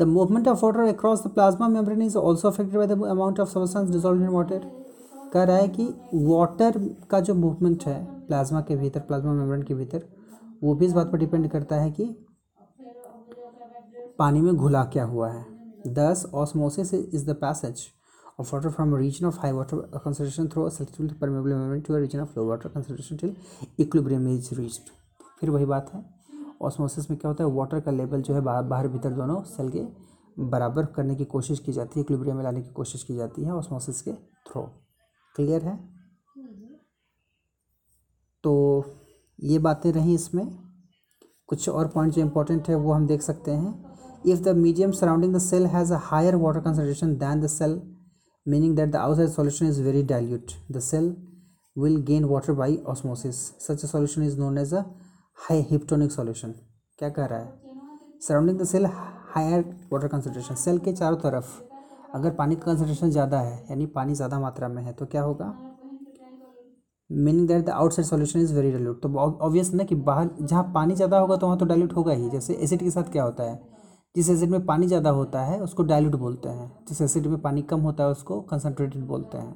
The 0.00 0.10
movement 0.10 0.48
of 0.48 0.60
water 0.64 0.94
across 0.94 1.20
the 1.20 1.30
plasma 1.30 1.66
membrane 1.68 2.10
is 2.10 2.16
also 2.16 2.50
affected 2.50 2.74
by 2.74 2.86
the 2.86 2.96
amount 2.96 3.36
of 3.40 3.46
substance 3.46 3.90
dissolved 3.90 4.22
in 4.22 4.30
water. 4.32 4.60
कह 5.32 5.42
रहा 5.44 5.56
है 5.56 5.68
कि 5.68 5.94
वाटर 6.14 6.88
का 7.10 7.20
जो 7.20 7.34
मूवमेंट 7.34 7.84
है 7.84 8.26
प्लाज्मा 8.26 8.60
के 8.60 8.76
भीतर 8.76 9.00
प्लाज्मा 9.00 9.32
मेम्ब्रेन 9.32 9.62
के 9.62 9.74
भीतर 9.74 10.21
वो 10.62 10.74
भी 10.74 10.86
इस 10.86 10.92
बात 10.92 11.10
पर 11.12 11.18
डिपेंड 11.18 11.50
करता 11.50 11.76
है 11.76 11.90
कि 11.90 12.04
पानी 14.18 14.40
में 14.40 14.54
घुला 14.54 14.84
क्या 14.84 15.04
हुआ 15.04 15.30
है। 15.30 15.44
Thus 15.86 16.24
osmosis 16.34 16.92
is 16.94 17.26
the 17.30 17.34
passage 17.34 17.86
of 18.40 18.54
water 18.54 18.70
from 18.70 18.94
region 18.96 19.26
of 19.26 19.38
high 19.40 19.52
water 19.52 19.76
concentration 20.04 20.48
through 20.48 20.68
permeable 21.20 21.80
to 21.80 21.96
region 21.96 22.20
of 22.20 22.38
low 22.38 22.46
water 22.48 22.68
concentration 22.68 23.16
till 23.16 23.36
equilibrium 23.80 24.28
is 24.28 24.54
reach 24.54 24.80
फिर 25.40 25.50
वही 25.50 25.64
बात 25.64 25.92
है 25.94 26.04
ऑसमोसिस 26.62 27.10
में 27.10 27.18
क्या 27.18 27.28
होता 27.28 27.44
है 27.44 27.50
वाटर 27.50 27.80
का 27.80 27.90
लेवल 27.90 28.22
जो 28.22 28.34
है 28.34 28.40
बाहर 28.40 28.62
बाहर 28.62 28.88
भीतर 28.88 29.12
दोनों 29.12 29.42
सेल 29.44 29.68
के 29.68 29.86
बराबर 30.38 30.86
करने 30.86 31.14
की 31.16 31.24
कोशिश 31.24 31.58
की 31.58 31.72
जाती 31.72 32.00
है 32.00 32.04
इक्लिब्रियम 32.04 32.36
में 32.36 32.44
लाने 32.44 32.62
की 32.62 32.70
कोशिश 32.70 33.02
की 33.02 33.16
जाती 33.16 33.44
है 33.44 33.52
ऑस्मोसिस 33.52 34.02
के 34.02 34.12
थ्रो 34.48 34.62
क्लियर 35.36 35.64
है? 35.64 35.76
तो 38.44 38.52
ये 39.38 39.58
बातें 39.58 39.90
रहीं 39.92 40.14
इसमें। 40.14 40.46
कुछ 41.48 41.68
और 41.68 41.88
पॉइंट 41.88 42.12
जो 42.14 42.20
इंपॉर्टेंट 42.22 42.68
है, 42.68 42.74
वो 42.74 42.92
हम 42.92 43.06
देख 43.06 43.22
सकते 43.22 43.50
हैं। 43.50 43.74
If 44.26 44.40
the 44.40 44.56
medium 44.56 44.92
surrounding 44.92 45.34
the 45.34 45.38
cell 45.40 45.66
has 45.66 45.92
a 45.92 45.98
higher 46.02 46.36
water 46.36 46.60
concentration 46.60 47.16
than 47.18 47.40
the 47.40 47.46
cell 47.48 47.80
meaning 48.46 48.76
that 48.76 48.90
the 48.90 48.96
outside 48.96 49.28
solution 49.30 49.66
is 49.66 49.82
very 49.82 50.02
dilute 50.04 50.52
the 50.72 50.80
cell 50.80 51.14
will 51.76 51.96
gain 52.04 52.24
water 52.24 52.52
by 52.52 52.76
osmosis 52.88 53.36
such 53.66 53.84
a 53.84 53.88
solution 53.88 54.22
is 54.22 54.38
known 54.38 54.58
as 54.58 54.74
a 54.74 54.84
high 55.38 55.66
hypotonic 55.70 56.12
solution 56.12 56.54
क्या 56.98 57.08
कह 57.08 57.26
रहा 57.26 57.38
है? 57.38 57.52
Surrounding 58.22 58.58
the 58.58 58.64
cell 58.64 58.86
higher 58.86 59.64
water 59.92 60.08
concentration 60.08 60.54
cell 60.54 60.78
के 60.78 60.92
चारों 60.92 61.16
तरफ़, 61.18 61.46
अगर 62.14 62.30
पानी 62.32 62.54
का 62.54 62.64
कंसनट्रेशन 62.64 63.10
ज़्यादा 63.10 63.40
है, 63.40 63.54
यानी 63.70 63.86
पानी 63.88 64.14
ज़्यादा 64.14 64.40
मात्रा 64.40 64.68
में 64.68 64.82
है 64.82 64.92
तो 64.92 65.06
क्या 65.06 65.22
होगा? 65.22 65.46
Meaning 67.14 67.48
that 67.48 67.64
the 67.66 67.70
outside 67.70 68.06
solution 68.08 68.40
is 68.40 68.54
very 68.54 68.70
dilute 68.72 69.02
तो 69.02 69.08
ऑब्वियस 69.16 69.72
ना 69.74 69.84
कि 69.84 69.94
बाहर 69.96 70.30
जहाँ 70.40 70.62
पानी 70.74 70.94
ज़्यादा 70.94 71.18
होगा 71.18 71.36
तो 71.36 71.46
वहाँ 71.46 71.58
तो 71.58 71.64
डाइल्यूट 71.66 71.92
होगा 71.92 72.12
ही। 72.12 72.30
जैसे 72.30 72.54
एसिड 72.54 72.80
के 72.80 72.90
साथ 72.90 73.10
क्या 73.12 73.22
होता 73.22 73.44
है? 73.44 73.60
जिस 74.14 74.30
एसिड 74.30 74.50
में 74.50 74.64
पानी 74.66 74.86
ज़्यादा 74.86 75.10
होता 75.10 75.42
है, 75.42 75.60
उसको 75.60 75.82
डाइल्यूट 75.82 76.14
बोलते 76.16 76.48
हैं। 76.48 76.70
जिस 76.88 77.00
एसिड 77.02 77.26
में 77.26 77.40
पानी 77.42 77.62
कम 77.64 77.80
होता 77.80 78.04
है, 78.04 78.10
उसको 78.10 78.40
कंसनट्रेटेड 78.42 79.06
बोलते 79.06 79.38
हैं। 79.38 79.54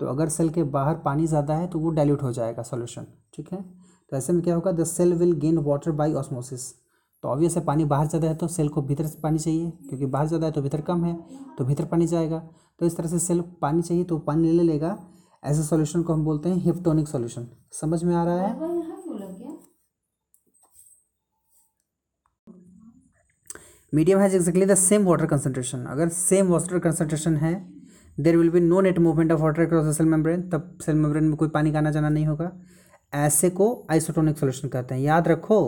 तो 0.00 0.06
अगर 0.06 0.28
सेल 0.28 0.48
के 0.50 0.62
बाहर 0.64 0.94
पानी 0.96 1.26
ज़्यादा 1.26 1.54
है 1.54 1.66
तो 1.66 1.78
वो 1.78 1.90
डाइल्यूट 1.90 2.22
हो 2.22 2.32
जाएगा 2.32 2.62
सॉल्यूशन 2.62 3.06
ठीक 3.34 3.52
है? 3.52 3.62
तो 4.12 4.16
ऐसे 4.16 4.32
में 4.32 4.42
क्या 4.42 4.54
होगा? 4.54 4.72
The 4.72 4.84
cell 4.86 5.14
will 5.14 5.32
gain 5.40 5.58
water 5.60 5.92
by 5.92 6.14
osmosis 6.14 6.70
तो 7.24 7.28
ऑब्वियस 7.28 7.56
है, 7.56 7.64
पानी 7.64 7.84
बाहर 7.84 8.06
ज़्यादा 8.06 8.28
है 8.28 8.34
तो 8.34 8.46
सेल 8.48 8.68
को 8.68 8.82
भीतर 8.82 9.06
से 9.06 9.18
पानी 9.22 9.38
चाहिए। 9.38 9.70
क्योंकि 9.88 10.06
बाहर 10.06 10.26
ज़्यादा 10.26 10.46
है 10.46 10.52
तो 10.52 10.62
भीतर 10.62 10.80
कम 10.80 11.04
है 11.04 11.14
तो 11.58 11.64
भीतर 11.64 11.84
पानी 11.84 12.06
जाएगा। 12.06 12.38
तो 12.80 12.86
इस 12.86 12.96
तरह 12.96 13.08
से 13.08 13.18
सेल 13.18 13.40
पानी 13.62 13.82
चाहिए 13.82 14.04
तो 14.04 14.18
पानी 14.20 14.52
ले 14.52 14.62
लेगा। 14.62 14.96
ऐसे 15.42 15.62
सॉल्यूशन 15.62 16.02
को 16.02 16.12
हम 16.12 16.24
बोलते 16.24 16.48
हैं 16.48 16.56
हिप्टोनिक 16.56 17.08
सॉल्यूशन 17.08 17.46
समझ 17.72 18.02
में 18.04 18.14
आ 18.14 18.24
रहा 18.24 18.46
है? 18.46 18.78
Medium 23.92 24.18
has 24.18 24.34
exactly 24.36 24.66
the 24.66 24.74
same 24.74 25.04
water 25.04 25.26
concentration 25.26 25.84
अगर 25.86 26.08
सेम 26.08 26.48
वाटर 26.48 26.78
कंसंट्रेशन 26.78 27.36
है 27.36 27.52
there 28.18 28.36
will 28.36 28.50
be 28.50 28.60
no 28.60 28.80
net 28.80 28.98
movement 28.98 29.32
of 29.32 29.40
water 29.40 29.66
cross 29.66 29.86
the 29.86 29.92
cell 29.92 30.06
membrane 30.06 30.48
तब 30.50 30.78
सेल 30.82 30.96
मेम्ब्रेन 30.96 31.24
में 31.24 31.36
कोई 31.36 31.48
पानी 31.48 31.72
का 31.72 31.78
आना 31.78 31.90
जाना 31.90 32.08
नहीं 32.08 32.26
होगा। 32.26 32.50
ऐसे 33.12 33.50
को 33.50 33.86
आइसोटोनिक 33.90 34.38
सॉल्यूशन 34.38 34.68
कहते 34.68 34.94
हैं। 34.94 35.02
याद 35.02 35.28
रखो 35.28 35.60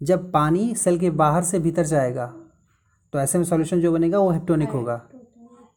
जब 0.00 0.30
पानी 0.32 0.74
सेल 0.74 0.98
के 0.98 1.10
बाहर 1.12 1.44
से 1.44 1.58
भीतर 1.58 1.84
जाएगा 1.86 2.26
तो 3.12 3.18
ऐसे 3.20 3.38
में 3.38 3.44
सॉल्यूशन 3.44 3.80
जो 3.80 3.92
बनेगा 3.92 4.18
वो 4.18 4.30
हेप्टोनिक 4.30 4.70
होगा। 4.70 4.96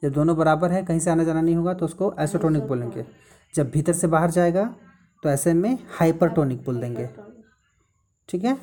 जब 0.03 0.11
दोनों 0.11 0.35
बराबर 0.37 0.71
है, 0.71 0.83
कहीं 0.83 0.99
से 0.99 1.09
आना 1.11 1.23
जाना 1.23 1.41
नहीं 1.41 1.55
होगा 1.55 1.73
तो 1.73 1.85
उसको 1.85 2.13
आइसोटोनिक 2.19 2.63
बोलेंगे 2.67 3.05
जब 3.53 3.69
भीतर 3.71 3.93
से 3.93 4.07
बाहर 4.07 4.31
जाएगा 4.31 4.63
तो 5.23 5.29
ऐसे 5.29 5.53
में 5.53 5.77
हाइपरटोनिक 5.97 6.63
बोल 6.65 6.79
देंगे। 6.81 7.09
ठीक 8.29 8.43
है? 8.43 8.57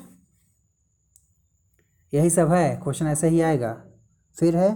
यही 2.13 2.29
सब 2.29 2.51
है 2.51 2.75
क्वेश्चन 2.83 3.07
ऐसे 3.07 3.29
ही 3.29 3.41
आएगा। 3.41 3.71
फिर 4.37 4.57
है 4.57 4.73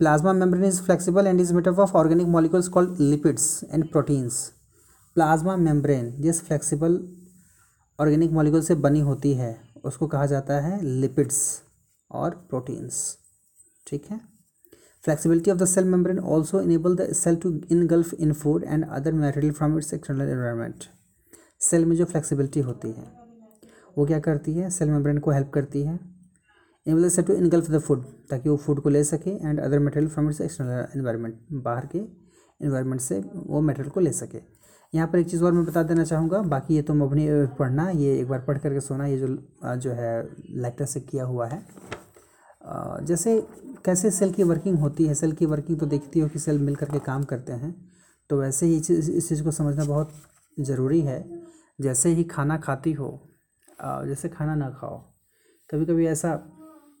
plasma 0.00 0.32
membrane 0.32 0.64
is 0.64 0.80
flexible 0.82 1.26
and 1.26 1.40
is 1.40 1.52
made 1.54 1.68
up 1.68 1.78
of 1.78 1.96
organic 1.96 2.26
molecules 2.28 2.68
called 2.68 3.00
lipids 3.00 3.64
and 3.64 3.90
proteins 3.90 4.40
plasma 5.16 5.56
membrane 5.56 6.10
जिस 6.22 6.40
फ्लेक्सिबल 6.46 6.98
ऑर्गेनिक 7.98 8.30
मॉलिक्यूल 8.30 8.62
से 8.62 8.74
बनी 8.76 9.00
होती 9.00 9.34
है, 9.34 9.56
उसको 9.84 10.06
कहा 10.06 10.26
जाता 10.26 10.60
है 10.60 10.80
लिपिड्स 10.82 11.38
और 12.10 12.30
प्रोटीन्स 12.50 13.16
ठीक 13.86 14.10
है? 14.10 14.20
Flexibility 15.06 15.50
of 15.50 15.58
the 15.58 15.64
cell 15.66 15.84
membrane 15.86 16.18
also 16.18 16.60
enable 16.60 16.96
the 16.96 17.12
cell 17.14 17.36
to 17.42 17.52
engulf 17.72 18.14
in 18.14 18.32
food 18.34 18.64
and 18.64 18.84
other 18.86 19.12
material 19.14 19.52
from 19.54 19.76
its 19.78 19.94
external 19.94 20.28
environment 20.28 20.84
cell 21.62 21.84
में 21.84 21.94
जो 21.96 22.04
फ्लेक्सिबिलिटी 22.04 22.60
होती 22.60 22.90
है, 22.90 23.04
वो 23.96 24.06
क्या 24.06 24.18
करती 24.20 24.54
है? 24.54 24.70
सेल 24.70 24.90
मेम्ब्रेन 24.90 25.18
को 25.18 25.30
हेल्प 25.30 25.50
करती 25.54 25.82
है। 25.82 25.98
Enable 26.86 27.08
cell 27.08 27.24
to 27.24 27.32
engulf 27.34 27.70
the 27.70 27.78
food 27.78 28.02
ताकि 28.30 28.48
वो 28.48 28.56
फ़ूड 28.56 28.80
को 28.80 28.88
ले 28.88 29.04
सके 29.04 29.30
and 29.30 29.60
other 29.60 29.78
material 29.80 30.10
from 30.10 30.28
its 30.28 30.40
external 30.40 30.86
environment 30.96 31.62
बाहर 31.64 31.86
के 31.86 31.98
इन्वायरमेंट 32.60 33.00
से 33.00 33.18
वो 33.36 33.60
मटेरियल 33.60 33.90
को 33.90 34.00
ले 34.00 34.12
सके। 34.14 34.40
यहाँ 34.92 35.08
पर 35.08 35.18
एक 35.18 35.28
चीज़ 35.28 35.44
और 35.44 35.52
मैं 35.52 35.64
बता 35.64 35.82
देना 35.82 36.04
चाहूँगा, 36.04 36.40
बाकी 36.42 36.74
ये 36.74 36.82
तुम 36.82 37.02
अपनी 37.02 37.26
पढ़ना, 37.58 37.88
ये 37.90 38.18
एक 38.18 38.28
बार 38.28 38.40
पढ़ 38.40 38.58
करके 38.58 38.80
सोना, 38.80 39.06
ये 39.06 39.18
जो 39.18 39.28
जो 39.78 39.92
है 39.92 40.22
लेक्टर 40.62 40.84
से 40.86 41.00
किया 41.02 41.24
हुआ 41.24 41.46
है। 41.46 41.64
जैसे 43.02 43.36
कैसे 43.86 44.10
सेल 44.10 44.32
की 44.32 44.42
वर्किंग 44.42 44.78
होती 44.78 45.06
है? 45.06 45.14
सेल 45.14 45.32
की 45.32 45.46
वर्किंग 45.46 45.78
तो 45.80 45.86
देखती 45.86 46.20
हो 46.20 46.28
कि 46.28 46.38
सेल 46.38 46.58
मिल 46.60 46.76
करके 46.76 46.98
काम 47.00 47.24
करते 47.24 47.52
हैं। 47.54 47.74
तो 48.30 48.40
वैसे 48.40 48.66
ही 48.66 48.76
इस 48.76 49.28
चीज़ 49.28 49.42
को 49.44 49.50
समझना 49.52 49.84
बहुत 49.84 50.12
ज़रूरी 50.56 51.00
है। 51.00 51.18
जैसे 51.78 52.10
ही 52.10 52.24
खाना 52.26 52.56
खाती 52.58 52.92
हो 52.92 53.08
जैसे 53.78 54.28
खाना 54.28 54.54
ना 54.54 54.70
खाओ 54.70 54.98
कभी 55.70 55.86
कभी 55.86 56.06
ऐसा 56.06 56.34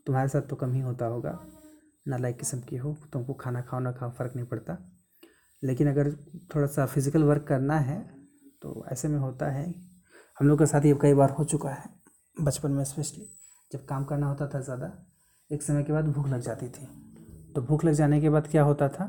तुम्हारे 0.06 0.28
साथ 0.28 0.42
तो 0.42 0.56
कम 0.56 0.72
ही 0.72 0.80
होता 0.80 1.06
होगा। 1.06 1.38
नालायक 2.08 2.38
किस्म 2.38 2.60
की 2.60 2.76
हो, 2.76 2.96
तुमको 3.12 3.34
खाना 3.34 3.60
खाओ, 3.62 3.80
ना 3.80 3.92
खाओ, 3.92 4.10
फ़र्क 4.10 4.36
नहीं 4.36 4.46
पड़ता। 4.46 4.76
लेकिन 5.62 5.88
अगर 5.88 6.10
थोड़ा 6.54 6.66
सा 6.66 6.86
फ़िज़िकल 6.86 7.22
वर्क 7.24 7.46
करना 7.48 7.78
है 7.80 7.98
तो 8.62 8.84
ऐसे 8.92 9.08
में 9.08 9.18
होता 9.18 9.50
है। 9.50 9.66
हम 10.38 10.48
लोग 10.48 10.58
के 10.58 10.66
साथ 10.66 10.84
ये 10.84 10.94
कई 11.02 11.14
बार 11.14 11.30
हो 11.30 11.44
चुका 11.46 11.70
है, 11.70 11.90
बचपन 12.36 12.70
में 12.70 12.84
स्पेशली 12.84 13.28
जब 13.70 13.84
काम 13.86 14.04
करना 14.04 14.26
होता 14.26 14.48
था 14.48 14.60
ज़्यादा 14.60 14.92
एक 15.52 15.62
समय 15.62 15.82
के 15.82 15.92
बाद 15.92 16.08
भूख 16.08 16.28
लग 16.28 16.40
जाती 16.40 16.68
थी। 16.68 16.86
तो 17.54 17.62
भूख 17.62 17.84
लग 17.84 17.92
जाने 17.92 18.20
के 18.20 18.30
बाद 18.30 18.46
क्या 18.46 18.62
होता 18.62 18.88
था 18.88 19.04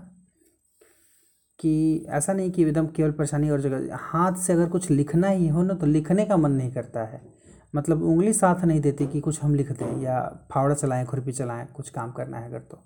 कि 1.59 2.05
ऐसा 2.09 2.33
नहीं 2.33 2.51
कि 2.51 2.61
एकदम 2.61 2.87
केवल 2.87 3.11
परेशानी 3.11 3.49
और 3.49 3.61
जगह, 3.61 3.95
हाथ 3.95 4.33
से 4.33 4.53
अगर 4.53 4.69
कुछ 4.69 4.89
लिखना 4.89 5.27
ही 5.27 5.47
हो 5.47 5.63
ना 5.63 5.73
तो 5.73 5.85
लिखने 5.85 6.25
का 6.25 6.37
मन 6.37 6.51
नहीं 6.51 6.71
करता 6.71 7.03
है। 7.03 7.21
मतलब 7.75 8.03
उंगली 8.03 8.33
साथ 8.33 8.65
नहीं 8.65 8.81
देती 8.81 9.07
कि 9.07 9.19
कुछ 9.19 9.41
हम 9.41 9.55
लिख 9.55 9.71
दें 9.71 10.01
या 10.01 10.47
फावड़ा 10.51 10.75
चलाएँ, 10.75 11.05
खुरपी 11.05 11.31
चलाएँ, 11.31 11.67
कुछ 11.75 11.89
काम 11.89 12.11
करना 12.11 12.37
है 12.37 12.47
अगर 12.47 12.59
तो। 12.59 12.77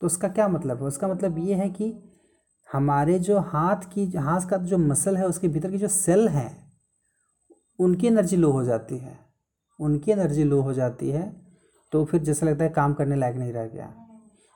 तो 0.00 0.06
उसका 0.06 0.28
क्या 0.28 0.48
मतलब 0.48 0.78
है? 0.78 0.84
उसका 0.84 1.08
मतलब 1.08 1.38
ये 1.38 1.54
है 1.54 1.68
कि 1.68 2.02
हमारे 2.72 3.18
जो 3.18 3.38
हाथ 3.38 3.76
की, 3.76 4.06
हाथ 4.06 4.48
का 4.48 4.56
जो 4.56 4.78
मसल 4.78 5.16
है, 5.16 5.26
उसके 5.26 5.48
भीतर 5.48 5.70
की 5.70 5.78
जो 5.78 5.88
सेल 5.88 6.28
हैं, 6.28 6.72
उनकी 7.78 8.06
एनर्जी 8.06 8.36
लो 8.36 8.50
हो 8.50 8.64
जाती 8.64 8.98
है। 8.98 9.18
उनकी 9.80 10.12
एनर्जी 10.12 10.44
लो 10.44 10.60
हो 10.60 10.72
जाती 10.72 11.10
है 11.10 11.47
तो 11.92 12.04
फिर 12.04 12.22
जैसा 12.22 12.46
लगता 12.46 12.64
है 12.64 12.70
काम 12.70 12.94
करने 12.94 13.16
लायक 13.16 13.36
नहीं 13.36 13.52
रह 13.52 13.66
गया। 13.66 13.92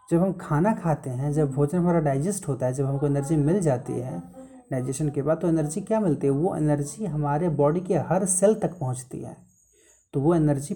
जब 0.09 0.21
हम 0.21 0.33
खाना 0.33 0.73
खाते 0.75 1.11
हैं, 1.11 1.33
जब 1.33 1.53
भोजन 1.53 1.79
हमारा 1.79 2.01
डाइजेस्ट 2.01 2.49
होता 2.49 2.67
है, 2.67 2.73
जब 2.75 2.87
हमको 2.87 3.07
एनर्जी 3.07 3.37
मिल 3.37 3.61
जाती 3.61 3.93
है 3.93 4.19
डाइजेशन 4.73 5.09
के 5.11 5.23
बाद 5.23 5.39
तो 5.41 5.49
एनर्जी 5.49 5.81
क्या 5.81 6.01
मिलती 6.01 6.27
है? 6.27 6.33
वो 6.33 6.55
एनर्जी 6.57 7.05
हमारे 7.07 7.49
बॉडी 7.51 7.81
के 7.81 7.95
हर 8.01 8.25
सेल 8.27 8.55
तक 8.55 8.79
पहुँचती 8.79 9.19
है। 9.19 9.37
तो 10.15 10.21
वो 10.21 10.35
एनर्जी 10.35 10.75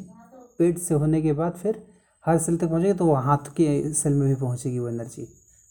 पेट 0.58 0.78
से 0.78 0.94
होने 0.94 1.20
के 1.22 1.32
बाद 1.32 1.52
फिर 1.52 1.82
हर 2.24 2.38
सेल 2.38 2.56
तक 2.56 2.68
पहुंचेगी 2.68 2.92
तो 2.92 3.06
वो 3.06 3.14
हाथ 3.16 3.50
के 3.56 3.92
सेल 3.94 4.14
में 4.14 4.28
भी 4.28 4.34
पहुंचेगी 4.34 4.78
वो 4.78 4.88
एनर्जी 4.88 5.26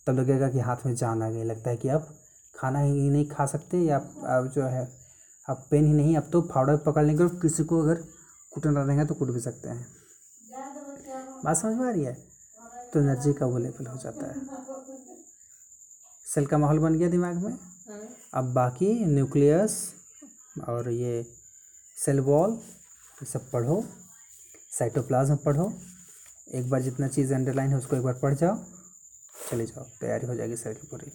तब 0.08 0.14
लगेगा 0.14 0.50
कि 0.50 0.60
हाथ 0.60 0.86
में 0.86 0.94
जान 0.96 1.24
आ 1.24 1.30
गई, 1.30 1.44
लगता 1.44 1.70
है 1.70 1.78
कि 1.78 1.90
अब 1.90 2.08
खाना 2.56 2.80
ही 2.80 3.10
नहीं 3.10 3.26
खा 3.26 3.46
सकते 3.46 3.78
या 3.78 3.98
अब 4.28 4.52
जो 4.56 4.64
है, 4.64 4.88
अब 5.46 5.64
पेन 5.72 5.86
ही 5.86 5.94
नहीं, 5.94 6.16
अब 6.18 6.30
तो 6.32 6.42
फावड़ा 6.44 6.76
पकड़ 6.86 7.06
लेंगे 7.06 7.24
और 7.24 7.30
किसी 7.42 7.64
को 7.64 7.82
अगर 7.82 8.04
कुटना 8.52 8.84
रहेंगे 8.84 9.06
तो 9.06 9.16
कुट 9.16 9.32
भी 9.32 9.40
सकते 9.40 9.70
हैं। 9.70 9.86
बात 11.44 11.58
समझ 11.58 11.76
में 11.76 11.86
आ 11.86 11.90
रही 11.90 12.04
है? 12.04 12.14
तो 12.94 13.00
एनर्जी 13.00 13.34
का 13.34 13.46
वो 13.46 13.58
लेवल 13.58 13.88
हो 13.88 13.98
जाता 13.98 14.28
है। 14.28 14.36
सेल 16.34 16.46
का 16.46 16.58
माहौल 16.58 16.80
बन 16.80 17.00
गया 17.00 17.10
दिमाग 17.10 17.36
में। 17.36 17.58
अब 18.34 18.54
बाकी 18.54 19.06
न्यूक्लियस 19.06 19.94
और 20.70 20.90
ये 20.90 21.26
सेल 22.06 22.20
वॉल 22.20 22.52
ये 22.52 23.26
सब 23.26 23.52
पढ़ो। 23.52 23.84
साइटोप्लाज्म 24.80 25.36
पढ़ो। 25.36 25.74
एक 26.54 26.70
बार 26.70 26.82
जितना 26.82 27.08
चीज़ 27.08 27.34
अंडरलाइन 27.34 27.70
है 27.70 27.78
उसको 27.78 27.96
एक 27.96 28.04
बार 28.04 28.14
पढ़ 28.14 28.34
जाओ। 28.34 28.58
चले 29.52 29.66
जाओ। 29.66 29.84
तैयारी 29.84 30.28
हो 30.28 30.36
जाएगी 30.36 30.56
सर 30.56 30.74
की 30.74 30.88
पूरी। 30.88 31.12